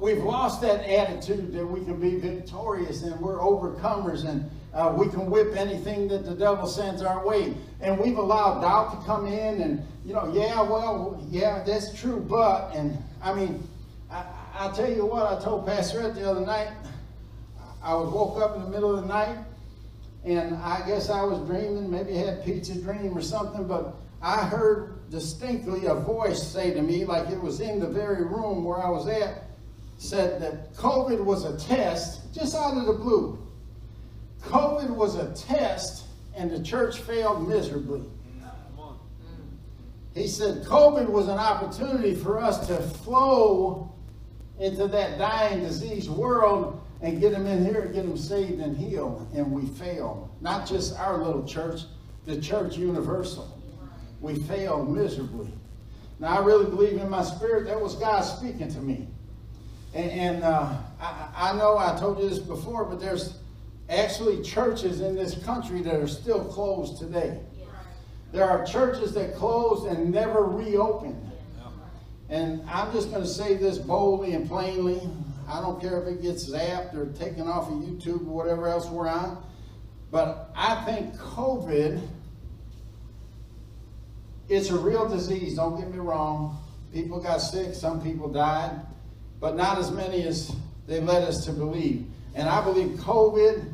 [0.00, 5.08] We've lost that attitude that we can be victorious and we're overcomers and uh, we
[5.08, 7.54] can whip anything that the devil sends our way.
[7.80, 12.20] And we've allowed doubt to come in and, you know, yeah, well, yeah, that's true,
[12.20, 13.66] but, and I mean,
[14.10, 16.68] I, I'll tell you what, I told Pastor Ed the other night,
[17.82, 19.36] I was woke up in the middle of the night
[20.24, 25.10] and I guess I was dreaming, maybe had pizza dream or something, but I heard
[25.10, 28.88] distinctly a voice say to me, like it was in the very room where I
[28.88, 29.44] was at,
[29.98, 33.38] said that COVID was a test, just out of the blue.
[34.44, 36.04] COVID was a test,
[36.36, 38.02] and the church failed miserably.
[40.14, 43.92] He said COVID was an opportunity for us to flow
[44.60, 48.76] into that dying, diseased world and get them in here and get them saved and
[48.76, 49.28] healed.
[49.34, 50.30] And we failed.
[50.40, 51.80] Not just our little church,
[52.26, 53.54] the church universal
[54.24, 55.52] we failed miserably.
[56.18, 59.06] Now, I really believe in my spirit that was God speaking to me.
[59.92, 63.34] And, and uh, I, I know I told you this before, but there's
[63.88, 67.38] actually churches in this country that are still closed today.
[68.32, 71.20] There are churches that closed and never reopened.
[72.28, 75.00] And I'm just going to say this boldly and plainly.
[75.46, 78.88] I don't care if it gets zapped or taken off of YouTube or whatever else
[78.88, 79.44] we're on.
[80.10, 82.00] But I think COVID
[84.48, 86.58] it's a real disease, don't get me wrong.
[86.92, 88.72] People got sick, some people died,
[89.40, 90.54] but not as many as
[90.86, 92.06] they led us to believe.
[92.34, 93.72] And I believe COVID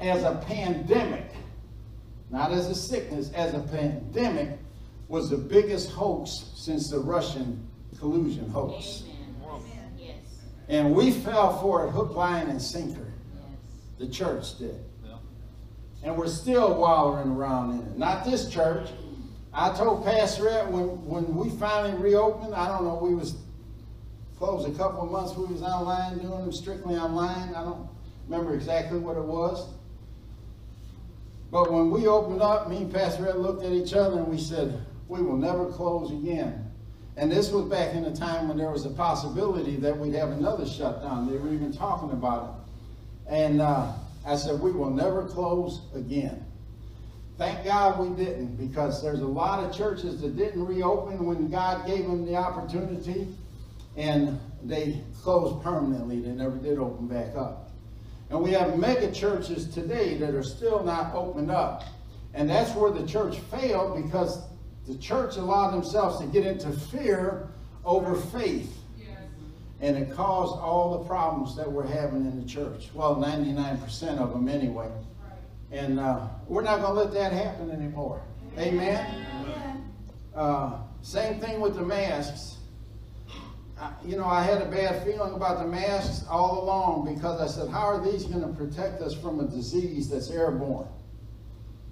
[0.00, 1.30] as a pandemic,
[2.30, 4.58] not as a sickness, as a pandemic,
[5.08, 7.66] was the biggest hoax since the Russian
[7.98, 9.04] collusion hoax.
[9.04, 9.14] Amen.
[10.68, 13.12] And we fell for it hook, line, and sinker.
[13.34, 13.44] Yes.
[13.98, 14.82] The church did.
[16.02, 17.98] And we're still wallowing around in it.
[17.98, 18.88] Not this church.
[19.54, 23.36] I told Pastor Ed when, when we finally reopened, I don't know, we was
[24.36, 27.54] closed a couple of months, we was online doing them strictly online.
[27.54, 27.88] I don't
[28.28, 29.68] remember exactly what it was.
[31.50, 34.38] But when we opened up, me and Pastor Ed looked at each other and we
[34.38, 36.70] said, we will never close again.
[37.16, 40.30] And this was back in a time when there was a possibility that we'd have
[40.30, 41.30] another shutdown.
[41.30, 42.56] They were even talking about
[43.28, 43.32] it.
[43.32, 43.92] And uh,
[44.26, 46.44] I said, we will never close again.
[47.38, 51.86] Thank God we didn't because there's a lot of churches that didn't reopen when God
[51.86, 53.28] gave them the opportunity
[53.96, 56.20] and they closed permanently.
[56.20, 57.63] They never did open back up.
[58.34, 61.84] And we have mega churches today that are still not opened up.
[62.34, 64.42] And that's where the church failed because
[64.88, 67.48] the church allowed themselves to get into fear
[67.84, 68.76] over faith.
[69.80, 72.90] And it caused all the problems that we're having in the church.
[72.92, 74.90] Well, 99% of them anyway.
[75.70, 78.20] And uh, we're not going to let that happen anymore.
[78.58, 79.84] Amen?
[80.34, 82.53] Uh, same thing with the masks.
[84.04, 87.70] You know, I had a bad feeling about the masks all along because I said,
[87.70, 90.88] how are these going to protect us from a disease that's airborne?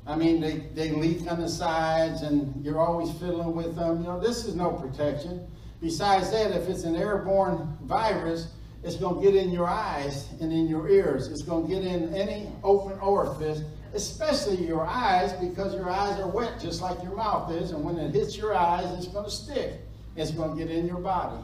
[0.07, 4.01] I mean, they, they leak on the sides and you're always fiddling with them.
[4.01, 5.47] You know, this is no protection.
[5.81, 8.49] Besides that, if it's an airborne virus,
[8.85, 11.29] it's going to get in your eyes and in your ears.
[11.29, 13.63] It's going to get in any open orifice,
[13.95, 17.71] especially your eyes, because your eyes are wet just like your mouth is.
[17.71, 19.81] And when it hits your eyes, it's going to stick.
[20.17, 21.43] It's going to get in your body.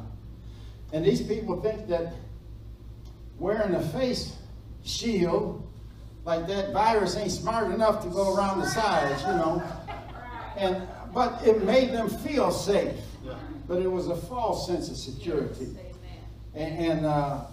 [0.92, 2.14] And these people think that
[3.38, 4.36] wearing a face
[4.84, 5.64] shield
[6.24, 9.62] like that virus ain't smart enough to go around the sides, you know.
[10.56, 12.96] And but it made them feel safe.
[13.66, 15.68] But it was a false sense of security.
[16.54, 17.44] And, and uh,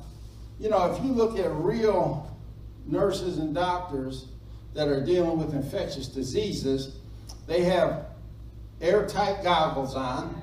[0.59, 2.37] you know, if you look at real
[2.85, 4.27] nurses and doctors
[4.73, 6.97] that are dealing with infectious diseases,
[7.47, 8.07] they have
[8.81, 10.41] airtight goggles on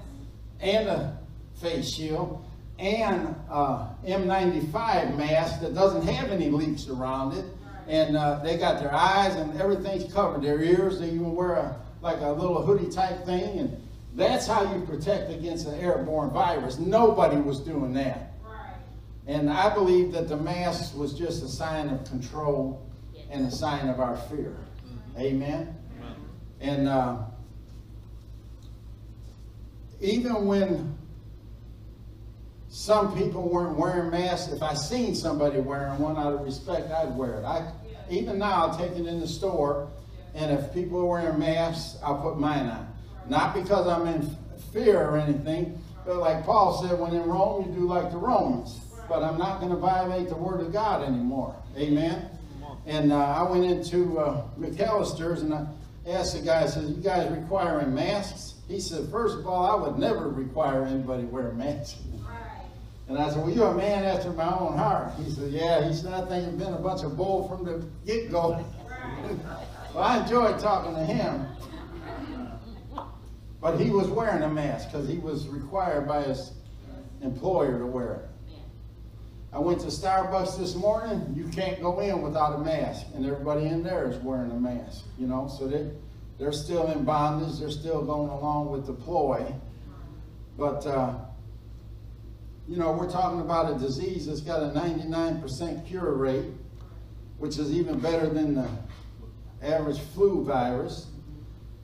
[0.61, 1.19] and a
[1.61, 2.45] face shield
[2.83, 7.45] and uh, N95 mask that doesn't have any leaks around it.
[7.87, 10.43] And uh, they got their eyes and everything's covered.
[10.43, 13.61] Their ears, they even wear a, like a little hoodie type thing.
[13.61, 16.79] And that's how you protect against an airborne virus.
[16.81, 18.33] Nobody was doing that.
[19.29, 22.85] And I believe that the mask was just a sign of control
[23.31, 24.57] and a sign of our fear.
[25.17, 25.77] Amen?
[26.61, 27.19] And uh,
[30.01, 30.99] even when
[32.73, 37.15] some people weren't wearing masks, if I seen somebody wearing one out of respect, I'd
[37.15, 37.45] wear it.
[37.45, 37.71] I,
[38.09, 39.91] even now, I'll take it in the store,
[40.35, 42.91] and if people are wearing masks, I'll put mine on.
[43.29, 44.37] Not because I'm in
[44.73, 48.81] fear or anything, but like Paul said, when in Rome, you do like the Romans.
[49.07, 51.55] But I'm not going to violate the Word of God anymore.
[51.77, 52.31] Amen?
[52.87, 55.67] And uh, I went into uh, McAlister's and I
[56.07, 58.55] asked the guy, I said, you guys requiring masks?
[58.67, 61.99] He said, first of all, I would never require anybody wear a mask.
[63.09, 65.13] And I said, well, you're a man after my own heart.
[65.19, 65.87] He said, yeah.
[65.87, 68.65] He said, I think you've been a bunch of bull from the get-go.
[69.95, 71.47] well, I enjoyed talking to him.
[73.61, 76.53] But he was wearing a mask because he was required by his
[77.23, 78.29] employer to wear it.
[79.53, 81.33] I went to Starbucks this morning.
[81.37, 85.05] You can't go in without a mask, and everybody in there is wearing a mask.
[85.19, 85.91] You know, so they
[86.39, 87.61] they're still in bondage.
[87.61, 89.55] They're still going along with the ploy.
[90.57, 91.17] But uh,
[92.69, 96.47] you know, we're talking about a disease that's got a 99% cure rate,
[97.39, 98.69] which is even better than the
[99.63, 101.09] average flu virus.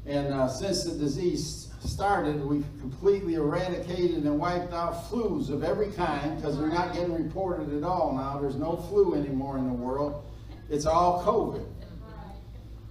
[0.06, 5.90] And uh, since the disease started, we've completely eradicated and wiped out flus of every
[5.90, 8.38] kind because they're not getting reported at all now.
[8.40, 10.24] There's no flu anymore in the world.
[10.70, 11.66] It's all COVID.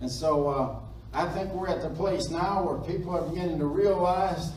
[0.02, 0.80] And so uh,
[1.13, 4.52] I think we're at the place now where people are beginning to realize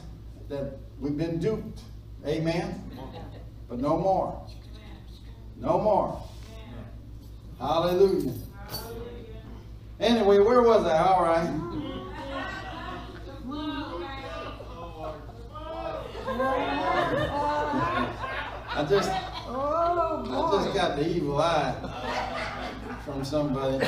[0.48, 1.80] that we've been duped.
[2.26, 2.79] Amen?
[3.70, 4.44] But no more.
[5.56, 6.20] No more.
[7.60, 8.34] Hallelujah.
[10.00, 10.98] Anyway, where was I?
[10.98, 11.48] All right.
[18.72, 21.74] I just, I just got the evil eye
[23.04, 23.86] from somebody.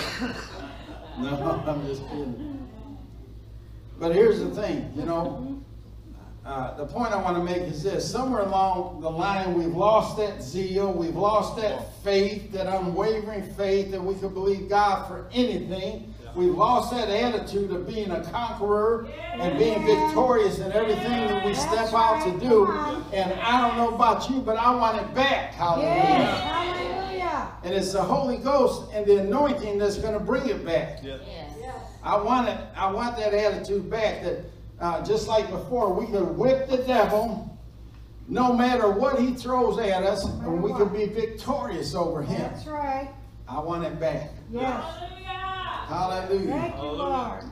[1.18, 2.68] No, I'm just kidding.
[3.98, 5.61] But here's the thing, you know,
[6.44, 8.10] uh, the point I want to make is this.
[8.10, 10.92] Somewhere along the line, we've lost that zeal.
[10.92, 16.12] We've lost that faith, that unwavering faith that we could believe God for anything.
[16.34, 21.54] We've lost that attitude of being a conqueror and being victorious in everything that we
[21.54, 22.72] step out to do.
[23.12, 25.52] And I don't know about you, but I want it back.
[25.52, 25.88] Hallelujah.
[25.88, 26.40] Yes.
[26.40, 27.48] Hallelujah.
[27.64, 31.00] And it's the Holy Ghost and the anointing that's going to bring it back.
[31.02, 31.20] Yes.
[32.02, 32.58] I want it.
[32.74, 34.24] I want that attitude back.
[34.24, 34.44] That
[34.82, 37.58] uh, just like before, we could whip the devil,
[38.28, 42.40] no matter what he throws at us, and we could be victorious over him.
[42.52, 43.08] That's right.
[43.48, 44.30] I want it back.
[44.50, 44.84] Yes.
[45.86, 46.52] Hallelujah.
[46.52, 47.44] Thank you, Lord.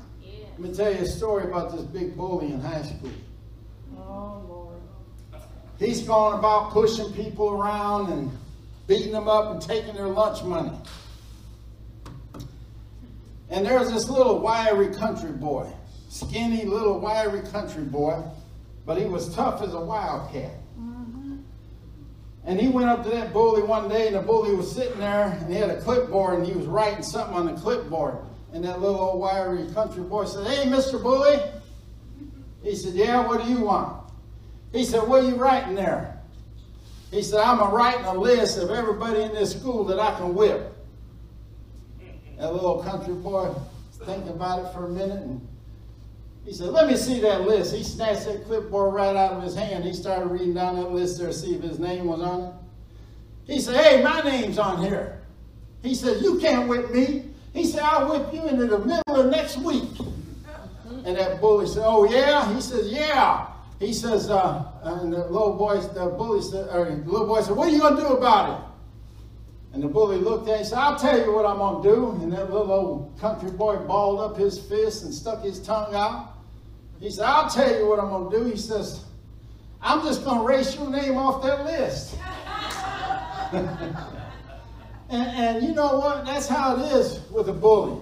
[0.59, 3.11] Let me tell you a story about this big bully in high school.
[3.97, 4.81] Oh, Lord.
[5.79, 8.31] He's going about pushing people around and
[8.87, 10.77] beating them up and taking their lunch money.
[13.51, 15.71] And there's this little wiry country boy,
[16.11, 18.21] skinny little wiry country boy,
[18.85, 20.51] but he was tough as a wildcat.
[20.79, 21.37] Mm-hmm.
[22.45, 25.39] And he went up to that bully one day, and the bully was sitting there,
[25.41, 28.17] and he had a clipboard, and he was writing something on the clipboard.
[28.53, 31.01] And that little old wiry country boy said, Hey, Mr.
[31.01, 31.41] Bully.
[32.65, 34.11] He said, Yeah, what do you want?
[34.73, 36.21] He said, What are you writing there?
[37.13, 40.35] He said, I'm a writing a list of everybody in this school that I can
[40.35, 40.77] whip.
[42.39, 45.47] That little country boy was thinking about it for a minute, and
[46.51, 47.73] he said, Let me see that list.
[47.73, 49.85] He snatched that clipboard right out of his hand.
[49.85, 52.53] He started reading down that list there to see if his name was on it.
[53.45, 55.23] He said, Hey, my name's on here.
[55.85, 57.27] He said, You can't whip me.
[57.55, 59.91] He said, I'll whip you into the middle of next week.
[61.05, 62.53] And that bully said, Oh, yeah?
[62.53, 63.47] He says, Yeah.
[63.79, 67.55] He says, uh, and the little boy, the bully said, or the little boy said,
[67.55, 68.67] What are you going to do about it?
[69.73, 71.89] And the bully looked at him and said, I'll tell you what I'm going to
[71.89, 72.25] do.
[72.25, 76.39] And that little old country boy balled up his fist and stuck his tongue out.
[77.01, 78.45] He said, I'll tell you what I'm going to do.
[78.51, 79.05] He says,
[79.81, 82.15] I'm just going to erase your name off that list.
[85.09, 86.27] and, and you know what?
[86.27, 87.99] That's how it is with a bully.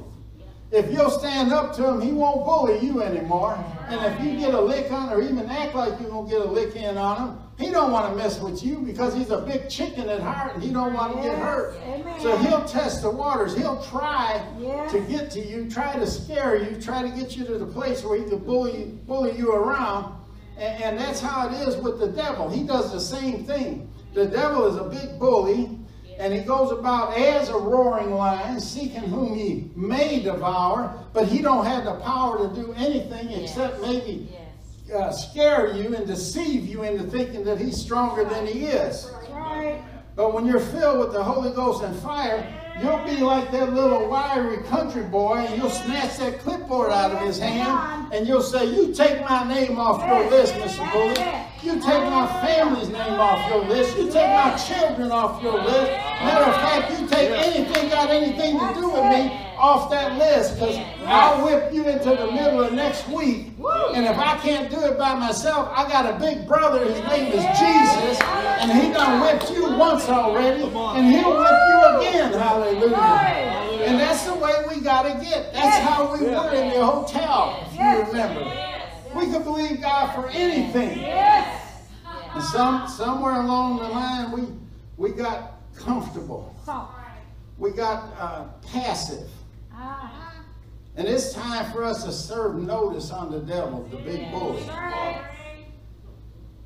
[0.71, 3.59] If you'll stand up to him, he won't bully you anymore.
[3.89, 6.43] And if you get a lick on or even act like you're going to get
[6.47, 9.41] a lick in on him, he don't want to mess with you because he's a
[9.41, 11.75] big chicken at heart and he don't want to get hurt.
[11.87, 12.21] Amen.
[12.21, 13.57] So he'll test the waters.
[13.57, 14.93] He'll try Yes.
[14.93, 18.05] to get to you, try to scare you, try to get you to the place
[18.05, 20.15] where he can bully, bully you around.
[20.59, 22.51] And, and that's how it is with the devil.
[22.51, 23.91] He does the same thing.
[24.13, 25.78] The devil is a big bully,
[26.19, 31.41] and he goes about as a roaring lion, seeking whom he may devour, but he
[31.41, 34.29] don't have the power to do anything except maybe
[34.95, 39.11] uh, scare you and deceive you into thinking that he's stronger than he is.
[39.31, 39.81] Right.
[40.17, 42.45] But when you're filled with the Holy Ghost and fire,
[42.83, 47.21] you'll be like that little wiry country boy, and you'll snatch that clipboard out of
[47.21, 50.93] his hand, and you'll say, You take my name off your list, Mr.
[50.93, 51.48] Bully.
[51.63, 53.97] You take my family's name off your list.
[53.99, 55.91] You take my children off your list.
[56.23, 60.55] Matter of fact, you take anything got anything to do with me off that list,
[60.55, 63.49] because I'll whip you into the middle of next week.
[63.93, 66.85] And if I can't do it by myself, I got a big brother.
[66.85, 68.21] His name is Jesus,
[68.61, 72.33] and he done whipped you once already, and he'll whip you again.
[72.35, 72.97] Hallelujah.
[73.85, 75.53] And that's the way we got to get.
[75.53, 78.78] That's how we were in the hotel, if you remember.
[79.19, 81.01] We could believe God for anything.
[81.01, 81.83] Yes.
[82.35, 84.47] And some somewhere along the line, we
[84.97, 86.55] we got comfortable.
[86.65, 86.87] So,
[87.59, 89.29] We got uh, passive.
[89.73, 90.35] ah,
[90.97, 94.63] And it's time for us to serve notice on the devil, the big bully.
[94.69, 95.25] right.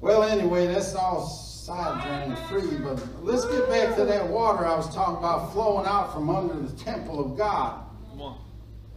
[0.02, 4.92] Well, anyway, that's all sidetracked free, but let's get back to that water I was
[4.94, 7.84] talking about flowing out from under the temple of God.
[8.10, 8.38] Come on.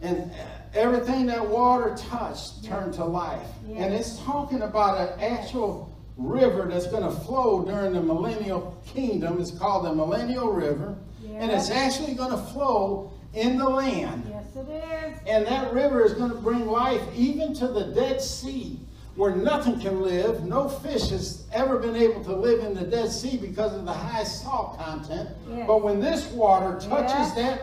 [0.02, 0.30] And
[0.76, 3.46] everything that water touched turned to life.
[3.74, 9.40] And it's talking about an actual river that's going to flow during the millennial kingdom.
[9.40, 10.96] It's called the millennial river.
[11.34, 14.24] And it's actually going to flow in the land.
[14.30, 15.18] Yes, it is.
[15.26, 18.78] And that river is going to bring life even to the Dead Sea,
[19.16, 20.44] where nothing can live.
[20.44, 23.92] No fish has ever been able to live in the Dead Sea because of the
[23.92, 25.28] high salt content.
[25.50, 25.64] Yes.
[25.66, 27.34] But when this water touches Yes.
[27.34, 27.62] that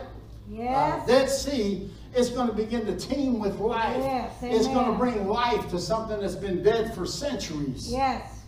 [1.02, 3.96] uh, Dead Sea, it's going to begin to teem with life.
[3.98, 7.90] Yes, it's going to bring life to something that's been dead for centuries.
[7.90, 8.40] Yes.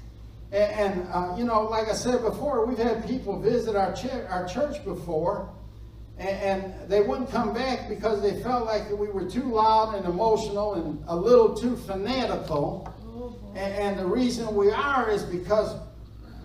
[0.52, 4.24] And, and uh, you know, like I said before, we've had people visit our, ch-
[4.28, 5.50] our church before,
[6.18, 10.06] and, and they wouldn't come back because they felt like we were too loud and
[10.06, 12.92] emotional and a little too fanatical.
[13.04, 13.36] Oh.
[13.54, 15.74] And, and the reason we are is because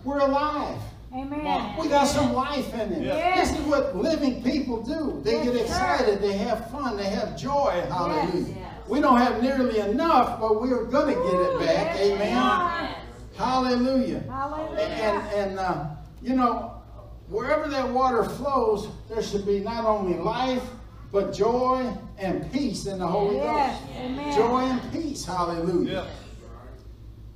[0.04, 0.82] we're alive.
[1.14, 1.76] Amen.
[1.78, 3.04] We got some life in it.
[3.04, 3.52] Yes.
[3.52, 5.20] This is what living people do.
[5.24, 5.62] They Yes, get sir.
[5.64, 7.84] excited, they have fun, they have joy.
[7.90, 8.46] Hallelujah.
[8.56, 8.74] Yes.
[8.88, 11.96] We don't have nearly enough, but we're going to get it back.
[11.98, 12.36] Yes, Amen.
[12.36, 12.90] Lord.
[13.36, 14.20] Hallelujah.
[14.30, 14.80] Hallelujah.
[14.80, 15.86] And, and uh,
[16.22, 16.82] you know,
[17.28, 20.64] wherever that water flows, there should be not only life,
[21.12, 23.80] but joy and peace in the Holy Yes.
[23.82, 23.92] Ghost.
[24.00, 24.36] Amen.
[24.38, 25.26] Joy and peace.
[25.26, 26.08] Hallelujah.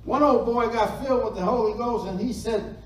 [0.06, 2.78] One old boy got filled with the Holy Ghost and he said,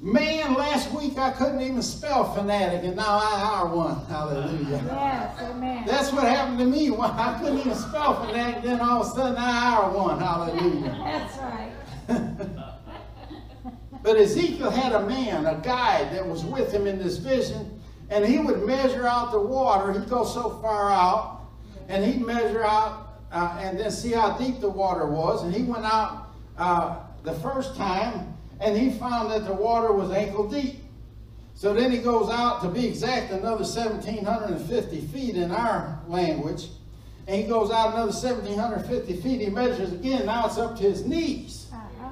[0.00, 4.04] Man, last week I couldn't even spell fanatic and now I are one.
[4.06, 4.82] Hallelujah.
[4.86, 5.40] Yes.
[5.40, 5.84] Amen.
[5.86, 6.94] That's what happened to me.
[7.00, 10.18] I couldn't even spell fanatic, then all of a sudden I are one.
[10.18, 10.90] Hallelujah.
[11.04, 11.72] That's right.
[14.06, 18.24] But Ezekiel had a man, a guide that was with him in this vision, and
[18.24, 19.92] he would measure out the water.
[19.92, 21.40] He'd go so far out,
[21.88, 25.42] and he'd measure out uh, and then see how deep the water was.
[25.42, 30.10] And he went out uh, the first time, and he found that the water was
[30.10, 30.82] ankle deep.
[31.54, 36.68] So then he goes out, to be exact, another 1,750 feet in our language.
[37.26, 39.40] And he goes out another 1,750 feet.
[39.40, 40.26] He measures again.
[40.26, 41.68] Now it's up to his knees.
[41.72, 42.10] Uh-huh.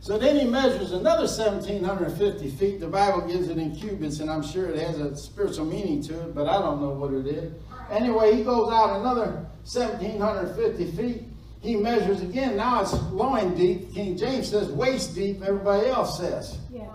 [0.00, 2.80] So then he measures another 1,750 feet.
[2.80, 6.22] The Bible gives it in cubits, and I'm sure it has a spiritual meaning to
[6.22, 7.52] it, but I don't know what it is.
[7.90, 11.22] Anyway, he goes out another 1,750 feet.
[11.66, 12.56] He measures again.
[12.56, 13.92] Now it's loin deep.
[13.92, 15.42] King James says waist deep.
[15.42, 16.58] Everybody else says.
[16.72, 16.88] Yes.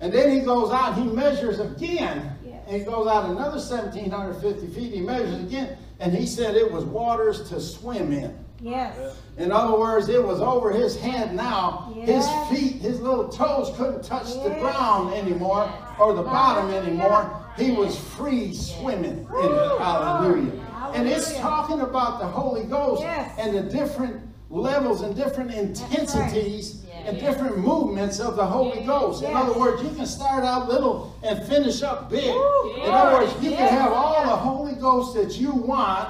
[0.00, 2.36] And then he goes out, he measures again.
[2.44, 2.62] Yes.
[2.66, 4.92] And he goes out another 1,750 feet.
[4.92, 5.78] He measures again.
[5.98, 8.36] And he said it was waters to swim in.
[8.60, 9.16] Yes.
[9.38, 11.90] In other words, it was over his head now.
[11.96, 12.28] Yes.
[12.50, 17.34] His feet, his little toes couldn't touch the ground anymore or the bottom anymore.
[17.56, 19.78] He was free swimming in it.
[19.78, 20.71] Hallelujah.
[20.94, 23.30] And it's talking about the Holy Ghost Yes.
[23.38, 24.20] and the different
[24.50, 27.08] levels and different intensities Yeah.
[27.10, 28.86] and different movements of the Holy Yes.
[28.86, 29.22] Ghost.
[29.22, 29.42] In Yes.
[29.42, 32.34] other words, you can start out little and finish up big.
[32.34, 32.74] Woo.
[32.84, 36.08] In other words, you can have all the Holy Ghost that you want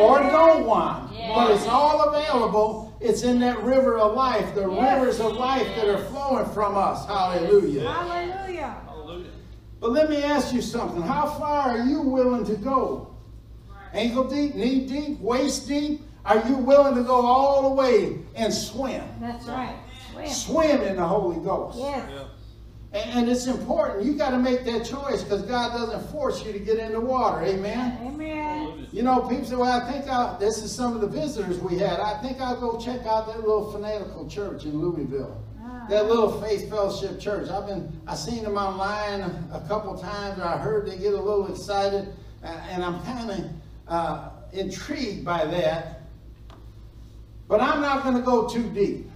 [0.00, 1.12] or don't want.
[1.12, 1.32] Yeah.
[1.34, 2.92] But it's all available.
[3.00, 4.92] It's in that river of life, the Yes.
[4.98, 7.06] rivers of life that are flowing from us.
[7.06, 7.88] Hallelujah.
[7.88, 8.74] Hallelujah.
[8.88, 9.30] Hallelujah.
[9.80, 11.02] But let me ask you something.
[11.02, 13.06] How far are you willing to go?
[13.92, 16.02] Ankle deep, knee deep, waist deep?
[16.24, 19.02] Are you willing to go all the way and swim?
[19.20, 19.76] That's right.
[20.12, 20.28] Swim.
[20.28, 21.78] Swim in the Holy Ghost.
[21.78, 22.10] Yes.
[22.92, 24.06] And, and it's important.
[24.06, 27.00] You got to make that choice because God doesn't force you to get in the
[27.00, 27.44] water.
[27.44, 27.98] Amen.
[28.02, 28.88] Amen.
[28.92, 31.78] You know, people say, well, I think I'll, this is some of the visitors we
[31.78, 32.00] had.
[32.00, 35.42] I think I'll go check out that little fanatical church in Louisville.
[35.62, 35.86] Ah.
[35.90, 37.50] That little faith fellowship church.
[37.50, 40.40] I've been, I seen them online a couple times.
[40.40, 42.08] I heard they get a little excited,
[42.42, 43.50] uh, and I'm kind of
[43.88, 46.02] uh, intrigued by that.
[47.48, 49.10] But I'm not going to go too deep.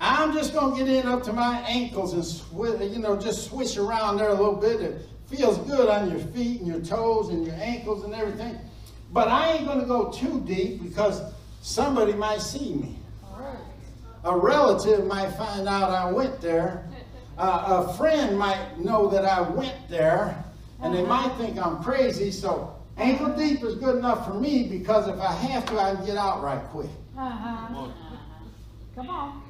[0.00, 3.48] I'm just going to get in up to my ankles and swi you know just
[3.48, 4.80] swish around there a little bit.
[4.80, 8.58] It feels good on your feet and your toes and your ankles and everything.
[9.12, 11.22] But I ain't going to go too deep because
[11.62, 12.96] somebody might see me.
[14.24, 16.88] A relative might find out I went there.
[17.38, 20.44] Uh, a friend might know that I went there,
[20.82, 22.32] and they might think I'm crazy.
[22.32, 26.04] So ankle deep is good enough for me because if I have to, I can
[26.04, 27.88] get out right quick, Uh-huh.
[28.94, 29.42] Come on.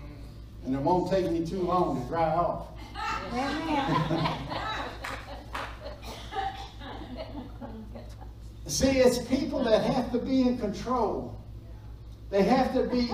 [0.66, 2.66] and it won't take me too long to dry off.
[8.66, 11.40] See, it's people that have to be in control.
[12.30, 13.10] They have to be,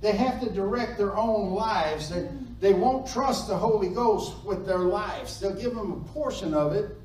[0.00, 2.10] they have to direct their own lives.
[2.10, 2.28] They,
[2.60, 5.40] they won't trust the Holy Ghost with their lives.
[5.40, 6.96] They'll give them a portion of it,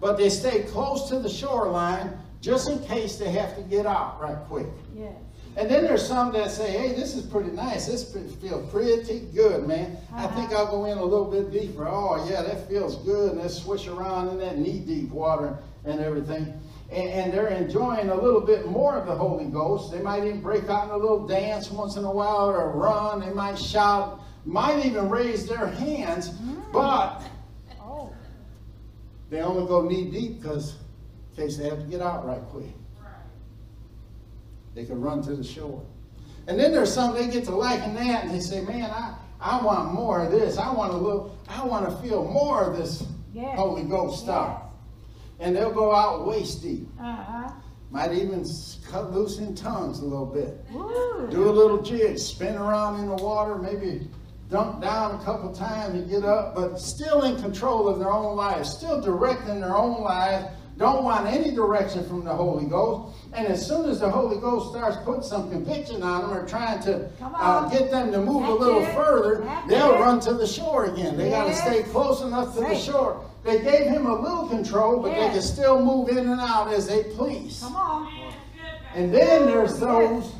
[0.00, 4.20] but they stay close to the shoreline just in case they have to get out
[4.20, 4.66] right quick.
[4.94, 5.14] Yes.
[5.56, 7.86] And then there's some that say, hey, this is pretty nice.
[7.86, 9.96] This feels pretty good, man.
[10.12, 10.36] I uh-huh.
[10.36, 11.86] think I'll go in a little bit deeper.
[11.86, 13.32] Oh, yeah, that feels good.
[13.32, 16.60] And they swish around in that knee-deep water and everything.
[16.90, 19.92] And, and they're enjoying a little bit more of the Holy Ghost.
[19.92, 22.68] They might even break out in a little dance once in a while or a
[22.68, 23.20] run.
[23.20, 26.30] They might shout, might even raise their hands.
[26.30, 26.72] Mm.
[26.72, 27.30] But Oh.
[29.34, 30.76] They only go knee-deep because
[31.36, 32.72] in case they have to get out right quick.
[34.76, 35.84] They can run to the shore.
[36.46, 39.60] And then there's some they get to liking that and they say, man, I, I
[39.60, 40.56] want more of this.
[40.56, 43.58] I want a little, I want to feel more of this Yes.
[43.58, 44.62] Holy Ghost stuff.
[45.40, 46.88] And they'll go out waist deep.
[47.00, 47.50] Uh-huh.
[47.90, 48.46] Might even
[48.88, 50.64] cut loose in tongues a little bit.
[50.72, 51.26] Woo.
[51.28, 54.08] Do a little jig, spin around in the water, maybe
[54.50, 58.36] dunk down a couple times and get up, but still in control of their own
[58.36, 63.16] lives, still directing their own lives, don't want any direction from the Holy Ghost.
[63.32, 66.82] And as soon as the Holy Ghost starts putting some conviction on them or trying
[66.82, 68.92] to uh, get them to move a little it.
[68.94, 70.00] further, That's they'll it.
[70.00, 71.16] run to the shore again.
[71.16, 73.24] They got to stay close enough to the shore.
[73.44, 76.88] They gave him a little control, but they can still move in and out as
[76.88, 77.60] they please.
[77.60, 78.32] Come on.
[78.94, 80.32] And then there's those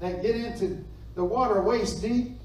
[0.00, 0.84] that get into
[1.14, 2.37] the water waist deep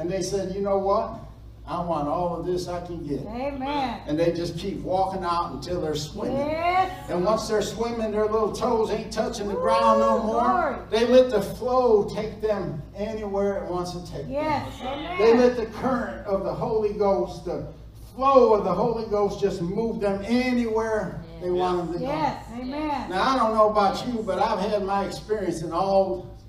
[0.00, 1.18] and they said, you know what?
[1.66, 3.20] I want all of this I can get.
[3.20, 4.00] Amen.
[4.06, 6.38] And they just keep walking out until they're swimming.
[6.38, 7.10] Yes.
[7.10, 10.40] And once they're swimming, their little toes ain't touching the ground no more.
[10.40, 10.76] glory.
[10.90, 14.32] They let the flow take them anywhere it wants to take them.
[14.32, 15.18] Yes.
[15.18, 17.68] They let the current of the Holy Ghost, the
[18.16, 22.04] flow of the Holy Ghost just move them anywhere they want them to go.
[22.06, 22.44] Yes.
[22.54, 23.10] Amen.
[23.10, 26.39] Now, I don't know about you, but I've had my experience in all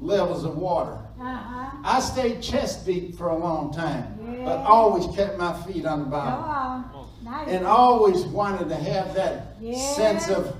[0.00, 0.98] levels of water.
[1.20, 1.70] Uh-huh.
[1.84, 6.06] I stayed chest deep for a long time, but always kept my feet on the
[6.06, 6.44] bottom.
[6.44, 7.06] on.
[7.24, 7.48] Nice.
[7.48, 9.96] And always wanted to have that Yes.
[9.96, 10.54] sense of,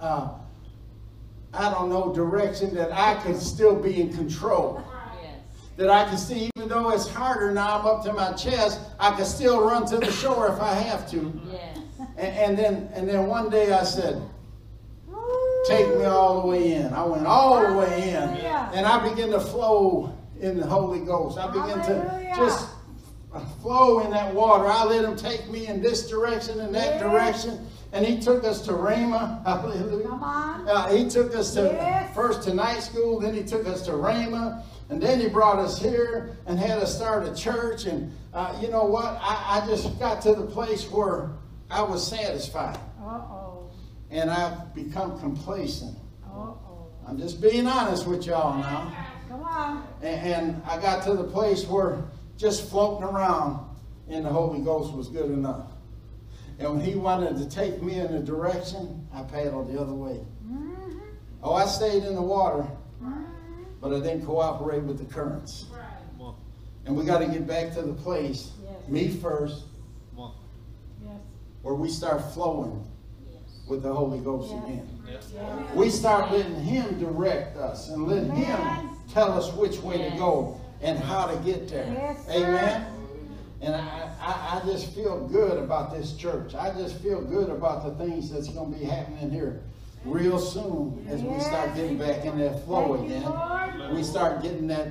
[0.00, 0.28] uh,
[1.52, 4.82] I don't know, direction that I could still be in control.
[5.22, 5.36] Yes.
[5.76, 9.12] That I can see, even though it's harder now, I'm up to my chest, I
[9.12, 11.32] can still run to the shore if I have to.
[11.50, 11.78] Yes.
[12.16, 14.30] And, and then, and then one day I said, Woo.
[15.66, 16.92] Take me all the way in.
[16.92, 18.22] I went all the way in.
[18.74, 21.38] And I began to flow in the Holy Ghost.
[21.38, 22.68] I began to just
[23.60, 24.66] flow in that water.
[24.66, 27.66] I let him take me in this direction and that direction.
[27.92, 29.44] And he took us to Rhema.
[29.46, 30.08] Hallelujah.
[30.08, 30.68] Come on.
[30.68, 32.14] Uh, he took us to Yes.
[32.14, 35.80] first to night school, then he took us to Rhema, and then he brought us
[35.80, 37.84] here and had us start a church.
[37.86, 39.06] And uh, you know what?
[39.20, 41.30] I, I just got to the place where
[41.70, 43.43] I was satisfied, Uh-oh.
[44.14, 45.98] And I've become complacent.
[46.24, 46.86] Uh-oh.
[47.06, 48.96] I'm just being honest with y'all now.
[49.28, 49.84] Come on.
[50.02, 52.04] And, and I got to the place where
[52.36, 53.66] just floating around
[54.08, 55.66] in the Holy Ghost was good enough.
[56.60, 60.24] And when he wanted to take me in a direction, I paddled the other way.
[60.46, 61.00] Mhm.
[61.42, 62.64] Oh, I stayed in the water,
[63.02, 63.24] Mhm.
[63.80, 65.66] but I didn't cooperate with the currents.
[66.86, 68.88] And we got to get back to the place, Yes.
[68.88, 69.64] me first,
[70.16, 71.16] Yes.
[71.62, 72.86] where we start flowing Yes.
[73.66, 74.64] With the Holy Ghost Yes.
[74.64, 74.88] again.
[75.10, 75.32] Yes.
[75.74, 80.60] We start letting Him direct us and letting Him tell us which way to go
[80.82, 81.86] and how to get there.
[81.92, 82.26] Yes.
[82.30, 82.86] Amen.
[83.62, 86.54] And I, I, I just feel good about this church.
[86.54, 89.62] I just feel good about the things that's going to be happening here
[90.04, 93.22] real soon as we start getting back in that flow Thank again.
[93.22, 93.94] Lord.
[93.94, 94.88] We start getting that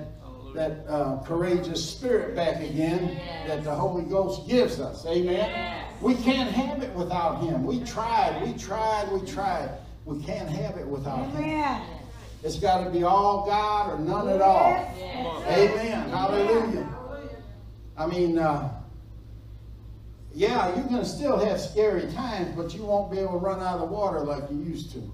[0.56, 3.48] that uh, courageous spirit back again Yes.
[3.48, 5.04] that the Holy Ghost gives us.
[5.08, 5.84] Amen.
[6.04, 6.18] Yes.
[6.18, 7.64] We can't have it without Him.
[7.66, 9.70] We tried, we tried, we tried.
[10.06, 11.82] We can't have it without Him.
[12.44, 14.70] It's got to be all God or none at all.
[14.70, 14.98] Yes.
[15.00, 15.72] Yes.
[15.72, 16.10] Amen.
[16.10, 16.90] Hallelujah.
[17.98, 18.82] I mean, uh,
[20.34, 23.62] yeah, you're going to still have scary times, but you won't be able to run
[23.62, 25.14] out of the water like you used to.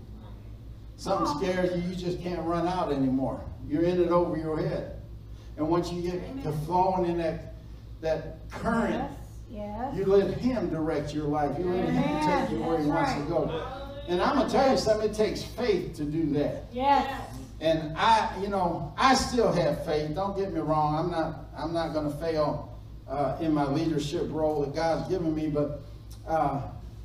[0.96, 3.42] Something scares you, you just can't run out anymore.
[3.68, 5.02] You're in it over your head.
[5.58, 7.56] And once you get to flowing in that,
[8.02, 9.12] that current,
[9.60, 9.96] Yes.
[9.96, 11.58] You let Him direct your life.
[11.60, 13.68] You let Him take you where He wants to go.
[14.08, 16.66] And I'm going to tell you something, it takes faith to do that.
[16.72, 17.06] Yes.
[17.60, 20.16] And I, you know, I still have faith.
[20.16, 20.96] Don't get me wrong.
[20.96, 25.36] I'm not, I'm not going to fail uh, in my leadership role that God's given
[25.36, 25.50] me.
[25.50, 25.82] But
[26.26, 26.62] uh,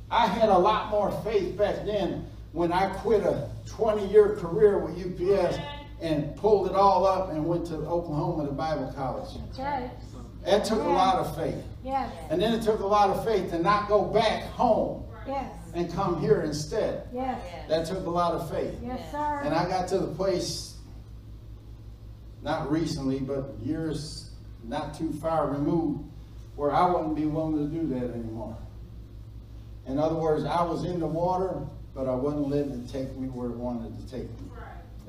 [0.09, 4.95] I had a lot more faith back then when I quit a 20-year career with
[4.95, 5.57] UPS
[6.01, 9.29] and pulled it all up and went to Oklahoma to Bible college.
[9.47, 9.91] That's right.
[10.45, 11.63] That took a lot of faith.
[11.83, 12.11] Yes.
[12.29, 15.51] And then it took a lot of faith to not go back home Yes.
[15.73, 17.07] and come here instead.
[17.13, 17.41] Yes.
[17.67, 18.75] That took a lot of faith.
[18.83, 19.41] Yes, sir.
[19.43, 20.75] And I got to the place,
[22.43, 24.31] not recently, but years
[24.63, 26.03] not too far removed,
[26.55, 28.55] where I wouldn't be willing to do that anymore.
[29.87, 31.61] In other words, I was in the water,
[31.93, 34.47] but I wasn't letting it take me where it wanted to take me.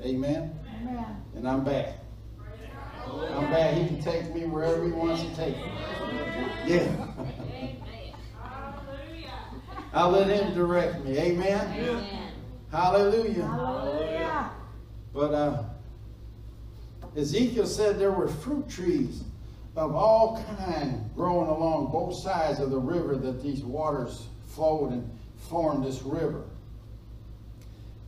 [0.03, 0.53] Amen?
[0.81, 1.05] Amen.
[1.35, 1.93] And I'm back.
[3.35, 3.73] I'm back.
[3.75, 5.71] He can take me wherever he wants to take me.
[6.65, 7.07] Yeah.
[9.93, 11.17] I'll let him direct me.
[11.17, 11.73] Amen?
[11.79, 12.31] Amen.
[12.71, 13.45] Hallelujah.
[13.45, 14.51] Hallelujah.
[15.13, 15.63] But uh,
[17.15, 19.23] Ezekiel said there were fruit trees
[19.75, 25.09] of all kind growing along both sides of the river that these waters flowed and
[25.49, 26.43] formed this river.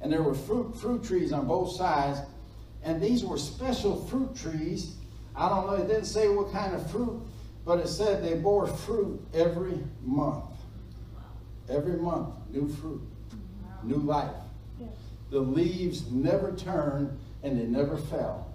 [0.01, 2.19] And there were fruit, fruit trees on both sides.
[2.83, 4.95] And these were special fruit trees.
[5.35, 7.21] I don't know, it didn't say what kind of fruit,
[7.65, 10.45] but it said they bore fruit every month.
[11.69, 13.01] Every month, new fruit,
[13.83, 14.31] new life.
[15.29, 18.51] The leaves never turned and they never fell.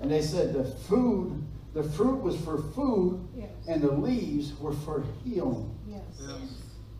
[0.00, 3.50] And they said the food, the fruit was for food Yes.
[3.68, 5.70] and the leaves were for healing.
[5.86, 6.00] Yes.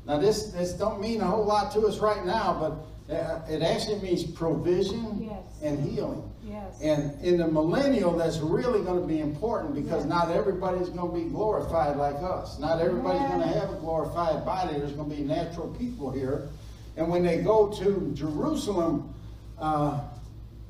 [0.07, 3.63] Now this, this don't mean a whole lot to us right now, but uh, it
[3.63, 5.43] actually means provision Yes.
[5.63, 6.31] and healing.
[6.45, 6.81] Yes.
[6.83, 10.07] And in the millennial, that's really going to be important because Yes.
[10.07, 12.59] not everybody's going to be glorified like us.
[12.59, 14.75] Not everybody's going to have a glorified body.
[14.79, 16.49] There's going to be natural people here.
[16.97, 19.15] And when they go to Jerusalem
[19.59, 20.01] uh,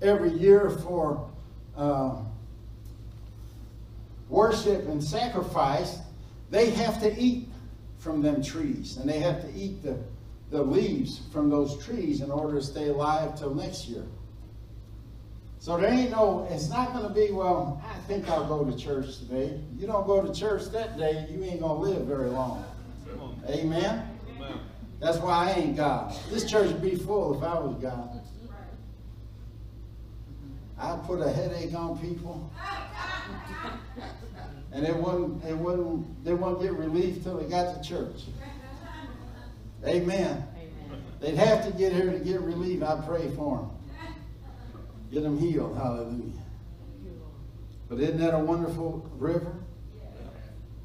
[0.02, 1.30] every year for
[1.76, 2.16] uh,
[4.28, 5.98] worship and sacrifice,
[6.50, 7.48] they have to eat
[7.98, 9.96] from them trees, and they have to eat the,
[10.50, 14.04] the leaves from those trees in order to stay alive till next year.
[15.62, 18.76] So there ain't no, it's not going to be, well, I think I'll go to
[18.76, 19.60] church today.
[19.78, 22.64] You don't go to church that day, you ain't going to live very long.
[23.48, 24.18] Amen?
[24.98, 26.16] That's why I ain't God.
[26.30, 28.20] This church would be full if I was God.
[30.80, 32.52] I'd put a headache on people.
[34.72, 38.24] And it wouldn't, it wouldn't, they wouldn't get relief till they got to church.
[39.86, 40.44] Amen.
[41.20, 42.82] They'd have to get here to get relief.
[42.82, 43.70] I pray for them.
[45.12, 45.76] Get them healed.
[45.76, 46.32] Hallelujah.
[47.88, 49.54] But isn't that a wonderful river?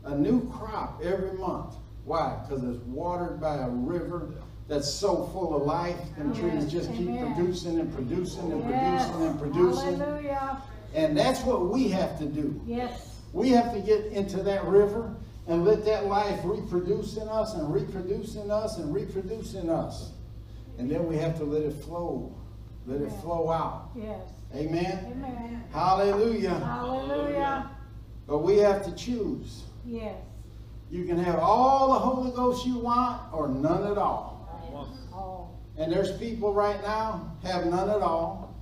[0.04, 1.76] A new crop every month.
[2.04, 2.38] Why?
[2.44, 4.34] Because it's watered by a river
[4.68, 5.98] that's so full of life.
[6.18, 9.10] And trees just keep producing and producing and Yes.
[9.10, 10.00] producing and producing.
[10.00, 10.62] Hallelujah.
[10.94, 12.60] And that's what we have to do.
[12.66, 13.22] Yes.
[13.32, 15.16] We have to get into that river
[15.48, 20.12] and let that life reproduce in us and reproduce in us and reproduce in us.
[20.78, 22.34] And then we have to let it flow.
[22.88, 23.90] Let it flow out.
[23.96, 24.22] Yes.
[24.56, 25.12] Amen.
[25.12, 25.64] Amen.
[25.74, 26.54] Hallelujah.
[26.56, 27.70] Hallelujah.
[28.26, 29.64] But we have to choose.
[29.86, 30.16] Yes.
[30.90, 34.36] You can have all the Holy Ghost you want or none at all.
[35.78, 38.56] And there's people right now have none at all.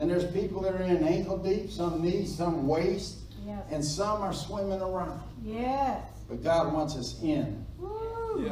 [0.00, 3.62] And there's people that are in ankle deep, some knee, some waist, Yes.
[3.70, 5.20] and some are swimming around.
[5.42, 6.02] Yes.
[6.28, 7.89] But God wants us in Woo.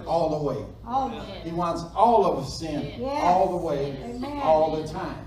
[0.06, 0.64] All the way.
[0.86, 1.08] Oh.
[1.44, 3.22] He wants all of us in Yes.
[3.24, 4.40] all the way, Amen.
[4.42, 5.24] all the time.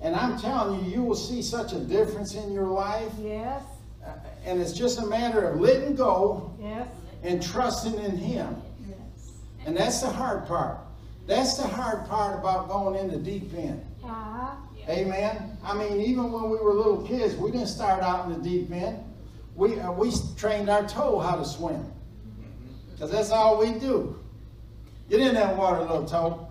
[0.00, 3.12] And I'm telling you, you will see such a difference in your life.
[3.20, 3.62] Yes.
[4.04, 4.10] Uh,
[4.44, 6.88] And it's just a matter of letting go Yes.
[7.22, 8.56] and trusting in Him.
[8.88, 8.96] Yes.
[9.66, 10.78] And that's the hard part.
[11.26, 13.84] That's the hard part about going in the deep end.
[14.04, 14.54] Uh-huh.
[14.88, 15.58] Amen.
[15.62, 18.70] I mean, even when we were little kids, we didn't start out in the deep
[18.72, 19.04] end.
[19.54, 21.84] We, uh, we trained our toe how to swim.
[22.98, 24.18] Because that's all we do.
[25.08, 26.48] Get in that water, little toe.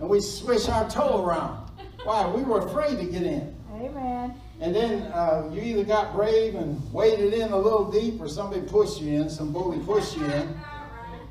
[0.00, 1.70] And we swish our toe around.
[2.02, 2.26] Why?
[2.26, 3.54] We were afraid to get in.
[3.74, 4.34] Amen.
[4.60, 8.62] And then uh, you either got brave and waded in a little deep or somebody
[8.62, 10.60] pushed you in, some bully pushed you in.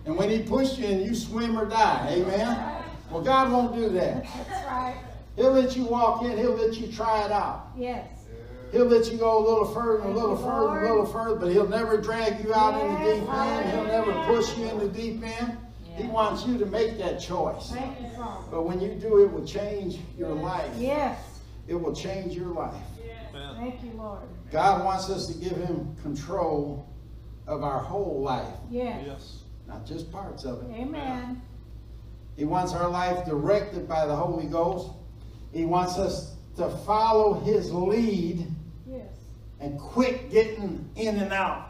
[0.05, 2.07] And when he pushed you in, you swim or die.
[2.21, 2.83] Amen?
[3.11, 4.23] Well, God won't do that.
[4.23, 4.95] That's right.
[5.35, 6.37] He'll let you walk in.
[6.37, 7.67] He'll let you try it out.
[7.77, 8.07] Yes.
[8.71, 11.05] He'll let you go a little further, and a little Thank you, further, a little
[11.05, 13.71] further, but he'll never drag you out in the deep end.
[13.71, 15.57] He'll never push you in the deep end.
[15.95, 17.71] He wants you to make that choice.
[17.71, 18.07] Thank you,
[18.51, 20.69] But when you do, it will change your life.
[20.77, 21.19] Yes.
[21.67, 22.75] It will change your life.
[23.55, 24.21] Thank you, Lord.
[24.51, 26.87] God wants us to give him control
[27.47, 29.43] of our whole life, Yes.
[29.67, 30.75] not just parts of it.
[30.75, 31.41] Amen.
[32.35, 34.91] He wants our life directed by the Holy Ghost.
[35.51, 38.47] He wants us to follow his lead Yes.
[39.59, 41.65] And quit getting in and out.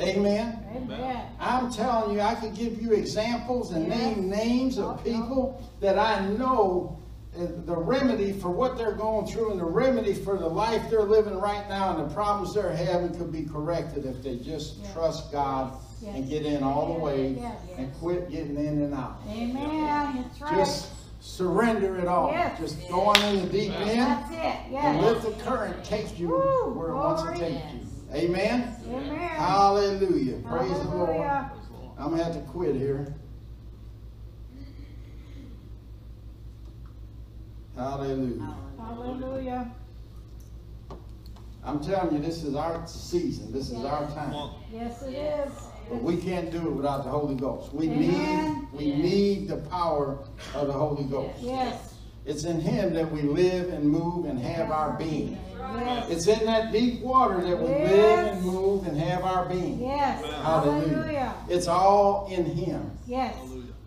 [0.00, 0.58] Amen.
[0.74, 1.26] Amen.
[1.38, 4.16] I'm telling you, I could give you examples and Yes.
[4.16, 6.98] name names of people that I know
[7.36, 11.02] uh, the remedy for what they're going through and the remedy for the life they're
[11.02, 14.92] living right now and the problems they're having could be corrected if they just Yes.
[14.92, 16.12] trust God Yes.
[16.16, 17.36] and get in all the way
[17.76, 19.16] and quit getting in and out.
[19.28, 20.24] Amen.
[20.24, 20.54] That's right.
[20.56, 20.88] Just
[21.24, 22.30] surrender it all.
[22.30, 22.58] Yes.
[22.60, 24.74] Just go on in the deep end That's it.
[24.74, 27.80] and let the current take you Woo, where it wants to take you.
[28.12, 28.76] Amen.
[28.86, 29.18] Amen.
[29.18, 30.36] Hallelujah.
[30.46, 31.26] Praise the Lord.
[31.98, 33.14] I'm gonna have to quit here.
[37.74, 38.54] Hallelujah.
[38.78, 39.72] Hallelujah.
[41.64, 43.50] I'm telling you, this is our season.
[43.50, 44.50] This is our time.
[44.70, 45.52] Yes, it is.
[45.88, 47.72] But we can't do it without the Holy Ghost.
[47.74, 48.68] We Amen.
[48.72, 50.18] need, we need the power
[50.54, 51.38] of the Holy Ghost.
[51.40, 51.94] Yes.
[52.26, 55.38] It's in Him that we live and move and have our being.
[55.58, 56.10] Yes.
[56.10, 59.80] It's in that deep water that we live and move and have our being.
[59.80, 60.24] Yes.
[60.24, 60.88] Hallelujah.
[60.88, 61.34] Hallelujah.
[61.48, 62.90] It's all in Him.
[63.06, 63.36] Yes.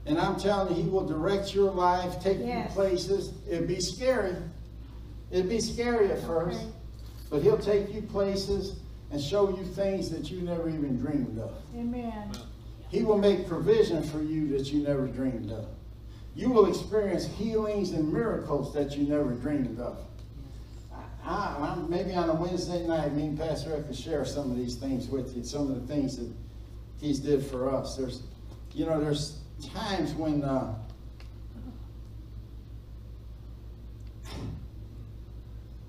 [0.06, 2.70] And I'm telling you, He will direct your life, take Yes.
[2.70, 3.34] you places.
[3.50, 4.36] It'd be scary.
[5.32, 6.70] It'd be scary at first, Okay.
[7.30, 8.76] but He'll take you places
[9.12, 11.54] and show you things that you never even dreamed of.
[11.76, 12.32] Amen.
[12.90, 15.68] He will make provision for you that you never dreamed of.
[16.36, 19.98] You will experience healings and miracles that you never dreamed of.
[21.24, 24.58] I, I'm, maybe on a Wednesday night, me and Pastor Rick will share some of
[24.58, 26.32] these things with you, some of the things that
[27.02, 27.98] he's did for us.
[27.98, 28.24] There's,
[28.74, 29.40] you know, there's
[29.74, 30.76] times when uh,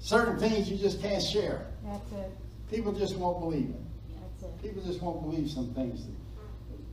[0.00, 1.66] certain things you just can't share.
[1.84, 2.32] That's it.
[2.70, 4.62] People just won't believe it.
[4.62, 6.06] People just won't believe some things.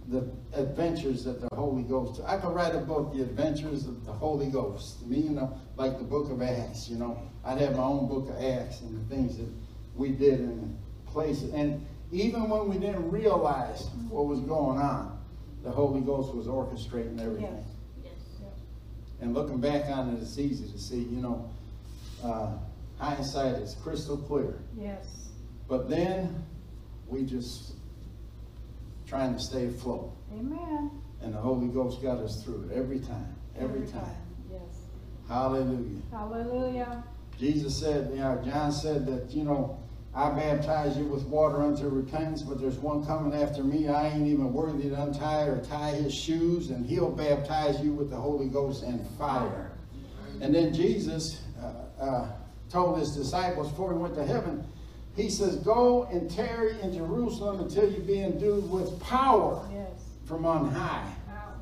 [0.08, 2.22] The adventures that the Holy Ghost.
[2.26, 5.06] I could write a book, The Adventures of the Holy Ghost.
[5.08, 7.20] Me, you know, like the book of Acts, you know.
[7.44, 9.50] I'd have my own book of Acts and the things that
[9.96, 11.54] we did in the places.
[11.54, 15.20] And even when we didn't realize what was going on,
[15.64, 17.66] the Holy Ghost was orchestrating everything.
[18.04, 18.14] Yes.
[19.22, 21.50] And looking back on it, it's easy to see, you know,
[22.24, 22.52] uh,
[23.00, 24.60] hindsight is crystal clear.
[24.78, 25.25] Yes.
[25.68, 26.44] But then
[27.08, 27.74] we just
[29.08, 30.12] trying to stay afloat.
[30.34, 30.92] Amen.
[31.22, 34.16] And the Holy Ghost got us through it every time, every time.
[34.52, 34.62] Yes.
[35.28, 36.02] Hallelujah.
[36.12, 37.04] Hallelujah.
[37.40, 39.80] Jesus said, you know, John said that, you know,
[40.14, 43.90] I baptize you with water unto repentance, but there's one coming after me.
[43.90, 48.10] I ain't even worthy to untie or tie his shoes, and he'll baptize you with
[48.10, 49.72] the Holy Ghost and fire.
[50.40, 52.32] And then Jesus uh, uh,
[52.70, 54.66] told his disciples before he went to heaven,
[55.16, 59.88] he says, Go and tarry in Jerusalem until you be endued with power Yes.
[60.26, 61.12] from on high.
[61.28, 61.54] Wow.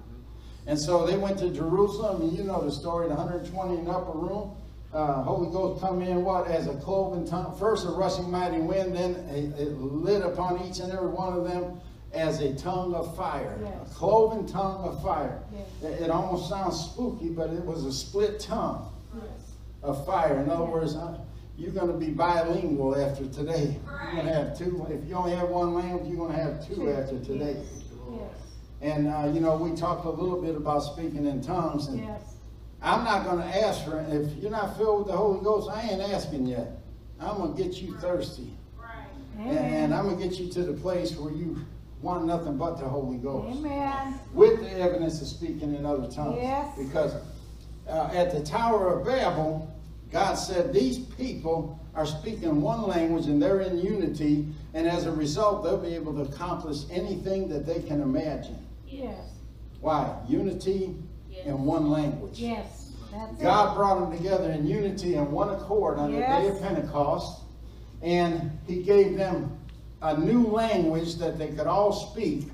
[0.67, 3.91] And so they went to Jerusalem, and you know the story, the 120 in the
[3.91, 4.51] upper room.
[4.93, 7.55] Uh, Holy Ghost come in, what, as a cloven tongue.
[7.57, 11.45] First a rushing mighty wind, then it, it lit upon each and every one of
[11.45, 11.79] them
[12.13, 13.57] as a tongue of fire.
[13.63, 13.91] Yes.
[13.91, 15.41] A cloven tongue of fire.
[15.81, 15.91] Yes.
[15.99, 19.25] It, it almost sounds spooky, but it was a split tongue Yes.
[19.81, 20.39] of fire.
[20.41, 21.17] In other words, uh,
[21.57, 23.79] you're going to be bilingual after today.
[23.85, 24.85] You're going to have two.
[24.89, 27.63] If you only have one language, you're going to have two after today.
[28.11, 28.29] Yes.
[28.81, 31.87] And, uh, you know, we talked a little bit about speaking in tongues.
[31.87, 32.35] And Yes.
[32.81, 34.09] I'm not going to ask for it.
[34.13, 36.79] If you're not filled with the Holy Ghost, I ain't asking yet.
[37.19, 38.53] I'm going to get you thirsty.
[39.39, 41.65] And, and I'm going to get you to the place where you
[42.01, 43.57] want nothing but the Holy Ghost.
[43.57, 44.19] Amen.
[44.33, 46.37] With the evidence of speaking in other tongues.
[46.41, 46.77] Yes.
[46.77, 47.15] Because
[47.87, 49.72] uh, at the Tower of Babel,
[50.13, 54.45] God said these people are speaking one language and they're in unity.
[54.75, 58.63] And as a result, they'll be able to accomplish anything that they can imagine.
[58.87, 59.19] Yes.
[59.81, 60.15] Why?
[60.29, 60.95] Unity
[61.45, 62.39] in one language.
[62.39, 62.91] Yes.
[63.11, 67.41] That's God brought them together in unity and one accord on the day of Pentecost,
[68.01, 69.55] and He gave them
[70.01, 72.47] a new language that they could all speak,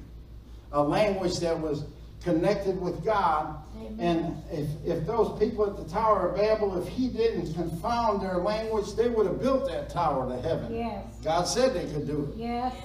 [0.73, 1.85] a language that was
[2.23, 3.55] connected with God.
[3.79, 3.99] Amen.
[3.99, 8.37] And if, if those people at the Tower of Babel, if He didn't confound their
[8.37, 10.73] language, they would have built that tower to heaven.
[10.75, 11.05] Yes.
[11.23, 12.37] God said they could do it.
[12.39, 12.75] Yes.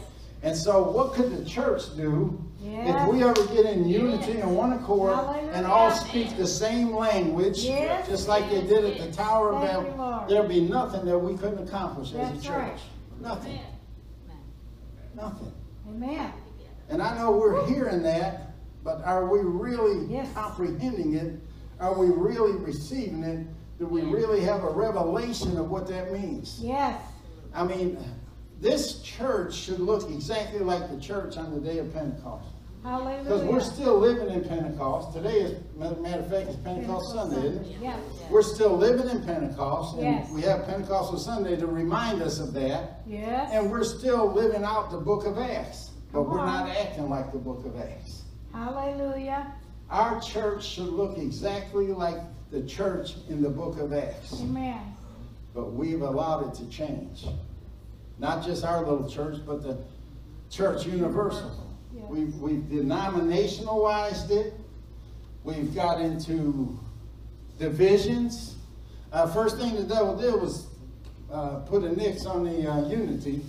[0.42, 2.88] And so, what could the church do Yes.
[3.09, 5.18] if we ever get in unity and one accord
[5.53, 8.09] and all speak the same language, Yes.
[8.09, 11.66] just like they did at the Tower of Babel, there'll be nothing that we couldn't
[11.68, 12.55] accomplish as a church.
[12.57, 12.78] right.
[13.20, 13.61] Nothing.
[15.14, 15.53] Nothing.
[15.88, 16.32] Amen.
[16.88, 18.43] And I know we're hearing that,
[18.85, 20.28] but are we really Yes.
[20.35, 21.41] comprehending it?
[21.80, 23.47] Are we really receiving it?
[23.78, 26.61] Do we really have a revelation of what that means?
[26.62, 27.01] Yes.
[27.55, 27.99] I mean,
[28.61, 32.47] this church should look exactly like the church on the day of Pentecost.
[32.85, 33.22] Hallelujah.
[33.22, 35.14] Because we're still living in Pentecost.
[35.14, 37.76] Today is, matter matter of fact, it's Pentecost Sunday, isn't it?
[37.80, 37.99] Yes.
[38.30, 40.30] We're still living in Pentecost, and Yes.
[40.30, 43.01] we have Pentecostal Sunday to remind us of that.
[43.07, 43.51] Yes.
[43.53, 46.47] And we're still living out the book of Acts, but Come we're on.
[46.47, 48.24] not acting like the book of Acts.
[48.55, 49.53] Hallelujah.
[49.91, 52.19] Our church should look exactly like
[52.53, 54.95] the church in the book of Acts, Amen.
[55.53, 57.27] but we've allowed it to change.
[58.21, 59.79] Not just our little church, but the
[60.51, 61.51] church universal.
[61.93, 62.05] Yes.
[62.09, 64.55] We've, we've denominationalized it.
[65.43, 66.79] We've got into
[67.59, 68.55] divisions.
[69.13, 70.69] Uh, first thing the devil did was
[71.31, 73.41] uh, put a nix on the uh, unity.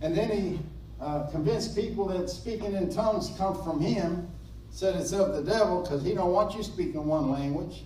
[0.00, 0.60] And then he
[1.00, 4.28] uh, convinced people that speaking in tongues come from him.
[4.70, 7.84] Said it's of the devil because he don't want you speaking one language.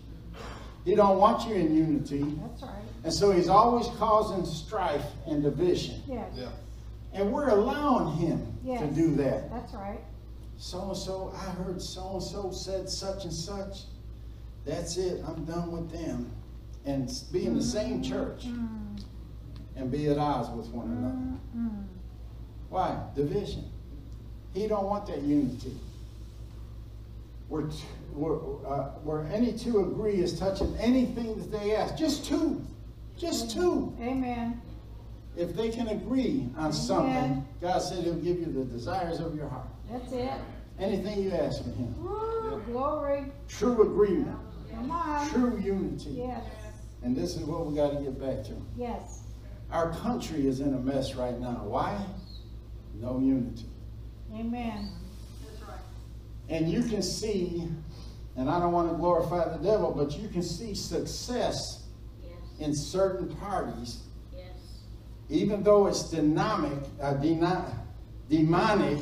[0.84, 2.22] He don't want you in unity.
[2.40, 2.72] That's right.
[3.04, 6.02] And so he's always causing strife and division.
[6.08, 6.32] Yes.
[7.12, 9.50] And we're allowing him to do that.
[9.52, 10.00] That's right.
[10.56, 13.82] So and so, I heard so and so said such and such.
[14.66, 15.22] That's it.
[15.26, 16.30] I'm done with them.
[16.84, 19.02] And be in the same church Mm,
[19.76, 21.14] and be at odds with one another.
[21.14, 21.84] mm, mm.
[22.70, 22.98] Why?
[23.14, 23.64] Division.
[24.54, 25.76] He don't want that unity.
[27.48, 31.96] Where, uh, where any two agree is touching anything that they ask.
[31.96, 32.64] Just two.
[33.18, 33.94] Just two.
[34.00, 34.62] Amen.
[35.36, 39.48] If they can agree on something, God said He'll give you the desires of your
[39.48, 39.68] heart.
[39.90, 40.30] That's it.
[40.78, 41.94] Anything you ask of Him.
[42.02, 43.26] Woo, glory.
[43.48, 44.38] True agreement.
[44.72, 45.28] Come on.
[45.28, 46.10] True unity.
[46.10, 46.44] Yes.
[47.02, 48.52] And this is what we got to get back to.
[48.76, 49.22] Yes.
[49.70, 51.62] Our country is in a mess right now.
[51.64, 52.04] Why?
[53.00, 53.64] No unity.
[54.34, 54.90] Amen.
[55.46, 55.78] That's right.
[56.48, 57.66] And you can see,
[58.36, 61.84] and I don't want to glorify the devil, but you can see success
[62.58, 64.00] in certain parties,
[65.30, 67.72] even though it's dynamic, uh, dyna-
[68.28, 68.98] demonic,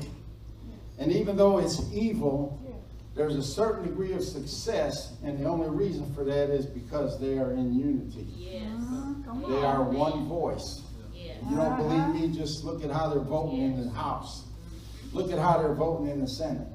[0.99, 2.75] and even though it's evil, Yes.
[3.17, 7.39] there's a certain degree of success, and the only reason for that is because they
[7.39, 8.27] are in unity.
[8.65, 9.65] Mm, come They on.
[9.65, 10.83] are one voice.
[11.51, 12.37] You don't believe me?
[12.37, 14.45] Just look at how they're voting in the House.
[15.13, 16.67] Look at how they're voting in the Senate.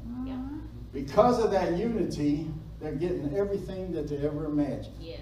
[0.91, 2.47] Because of that unity,
[2.79, 4.93] they're getting everything that they ever imagined.
[4.99, 5.21] Yes.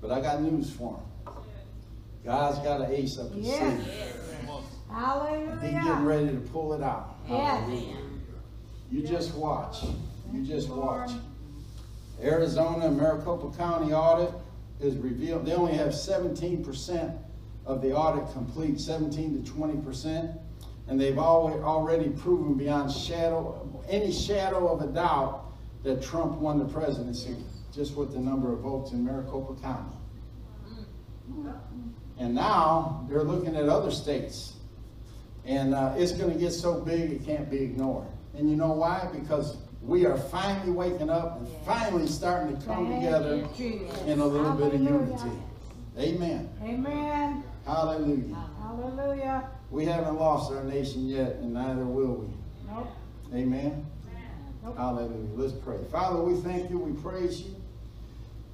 [0.00, 1.34] But I got news for them.
[2.24, 3.58] God's got an ace up his Yes.
[3.58, 3.86] sleeve.
[3.88, 4.12] Yes.
[5.62, 7.16] He's getting ready to pull it out.
[7.28, 7.64] Yes.
[7.64, 8.20] Amen.
[8.90, 9.84] You just watch.
[10.32, 11.10] You just watch.
[12.22, 14.32] Arizona and Maricopa County audit
[14.80, 17.12] is revealed, they only have seventeen percent
[17.66, 20.30] of the audit complete, seventeen to twenty percent.
[20.88, 25.52] And they've al- already proven beyond shadow, any shadow of a doubt
[25.82, 27.34] that Trump won the presidency,
[27.74, 29.96] just with the number of votes in Maricopa County.
[32.18, 34.54] And now they're looking at other states.
[35.44, 38.06] And uh, it's going to get so big it can't be ignored.
[38.36, 39.08] And you know why?
[39.12, 43.46] Because we are finally waking up and finally starting to come together
[44.06, 45.30] in a little bit of unity.
[45.98, 46.48] Amen.
[46.62, 47.44] Amen.
[47.66, 48.36] Hallelujah.
[48.62, 49.50] Hallelujah.
[49.70, 52.26] We haven't lost our nation yet, and neither will we.
[52.68, 52.88] Nope.
[53.34, 53.84] Amen.
[54.64, 54.76] Nope.
[54.76, 55.28] Hallelujah.
[55.34, 55.78] Let's pray.
[55.90, 56.78] Father, we thank you.
[56.78, 57.54] We praise you.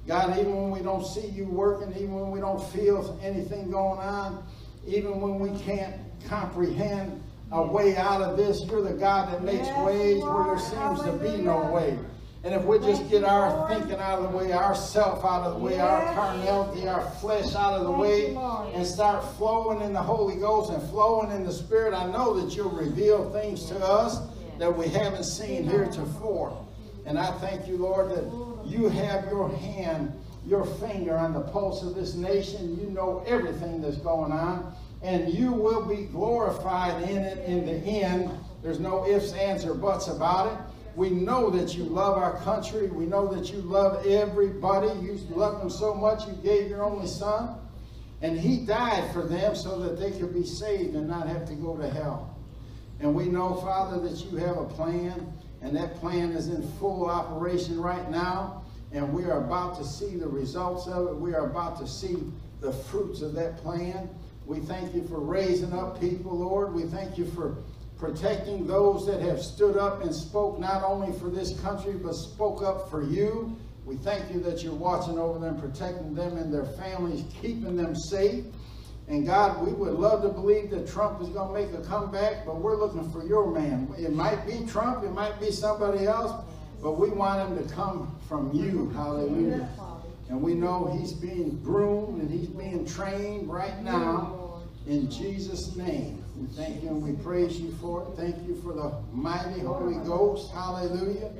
[0.07, 3.99] God, even when we don't see you working, even when we don't feel anything going
[3.99, 4.43] on,
[4.85, 5.95] even when we can't
[6.27, 10.43] comprehend a way out of this, you're the God that makes Yes, ways you where
[10.43, 10.95] there are.
[10.95, 11.97] seems to be no way.
[12.45, 15.53] And if we just get our thinking out of the way, our self out of
[15.53, 18.35] the way, our carnality, our flesh out of the way,
[18.73, 22.53] and start flowing in the Holy Ghost and flowing in the Spirit, I know that
[22.53, 24.19] you'll reveal things to us
[24.59, 26.65] that we haven't seen heretofore.
[27.05, 28.25] And I thank you, Lord, that
[28.65, 30.11] you have your hand,
[30.45, 32.77] your finger on the pulse of this nation.
[32.77, 34.75] You know everything that's going on.
[35.01, 38.31] And you will be glorified in it in the end.
[38.61, 40.57] There's no ifs, ands, or buts about it.
[40.95, 42.87] We know that you love our country.
[42.87, 44.87] We know that you love everybody.
[44.99, 47.57] You love them so much you gave your only son.
[48.21, 51.55] And he died for them so that they could be saved and not have to
[51.55, 52.37] go to hell.
[52.99, 57.09] And we know, Father, that you have a plan, and that plan is in full
[57.09, 58.63] operation right now.
[58.93, 61.15] And we are about to see the results of it.
[61.15, 62.17] We are about to see
[62.61, 64.09] the fruits of that plan.
[64.45, 66.73] We thank you for raising up people, Lord.
[66.73, 67.57] We thank you for
[67.97, 72.61] protecting those that have stood up and spoke not only for this country, but spoke
[72.61, 73.57] up for you.
[73.85, 77.95] We thank you that you're watching over them, protecting them and their families, keeping them
[77.95, 78.45] safe.
[79.07, 82.45] And God, we would love to believe that Trump is going to make a comeback,
[82.45, 83.93] but we're looking for your man.
[83.97, 86.31] It might be Trump, it might be somebody else,
[86.81, 88.89] but we want him to come from you.
[88.91, 89.67] Hallelujah.
[90.29, 96.22] And we know he's being groomed and he's being trained right now in Jesus' name.
[96.43, 98.17] We thank you and we praise you for it.
[98.17, 100.51] Thank you for the mighty Holy Ghost.
[100.51, 101.31] Hallelujah.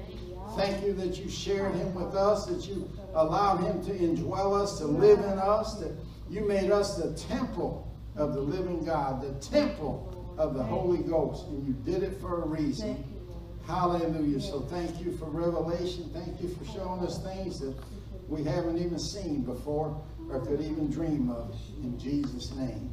[0.56, 4.78] Thank you that you shared him with us, that you allowed him to indwell us,
[4.78, 5.92] to live in us, that
[6.30, 11.48] you made us the temple of the living God, the temple of the Holy Ghost,
[11.48, 13.04] and you did it for a reason.
[13.68, 14.40] Hallelujah.
[14.40, 16.12] So thank you for revelation.
[16.14, 17.76] Thank you for showing us things that
[18.30, 21.54] we haven't even seen before or could even dream of.
[21.82, 22.93] In Jesus' name.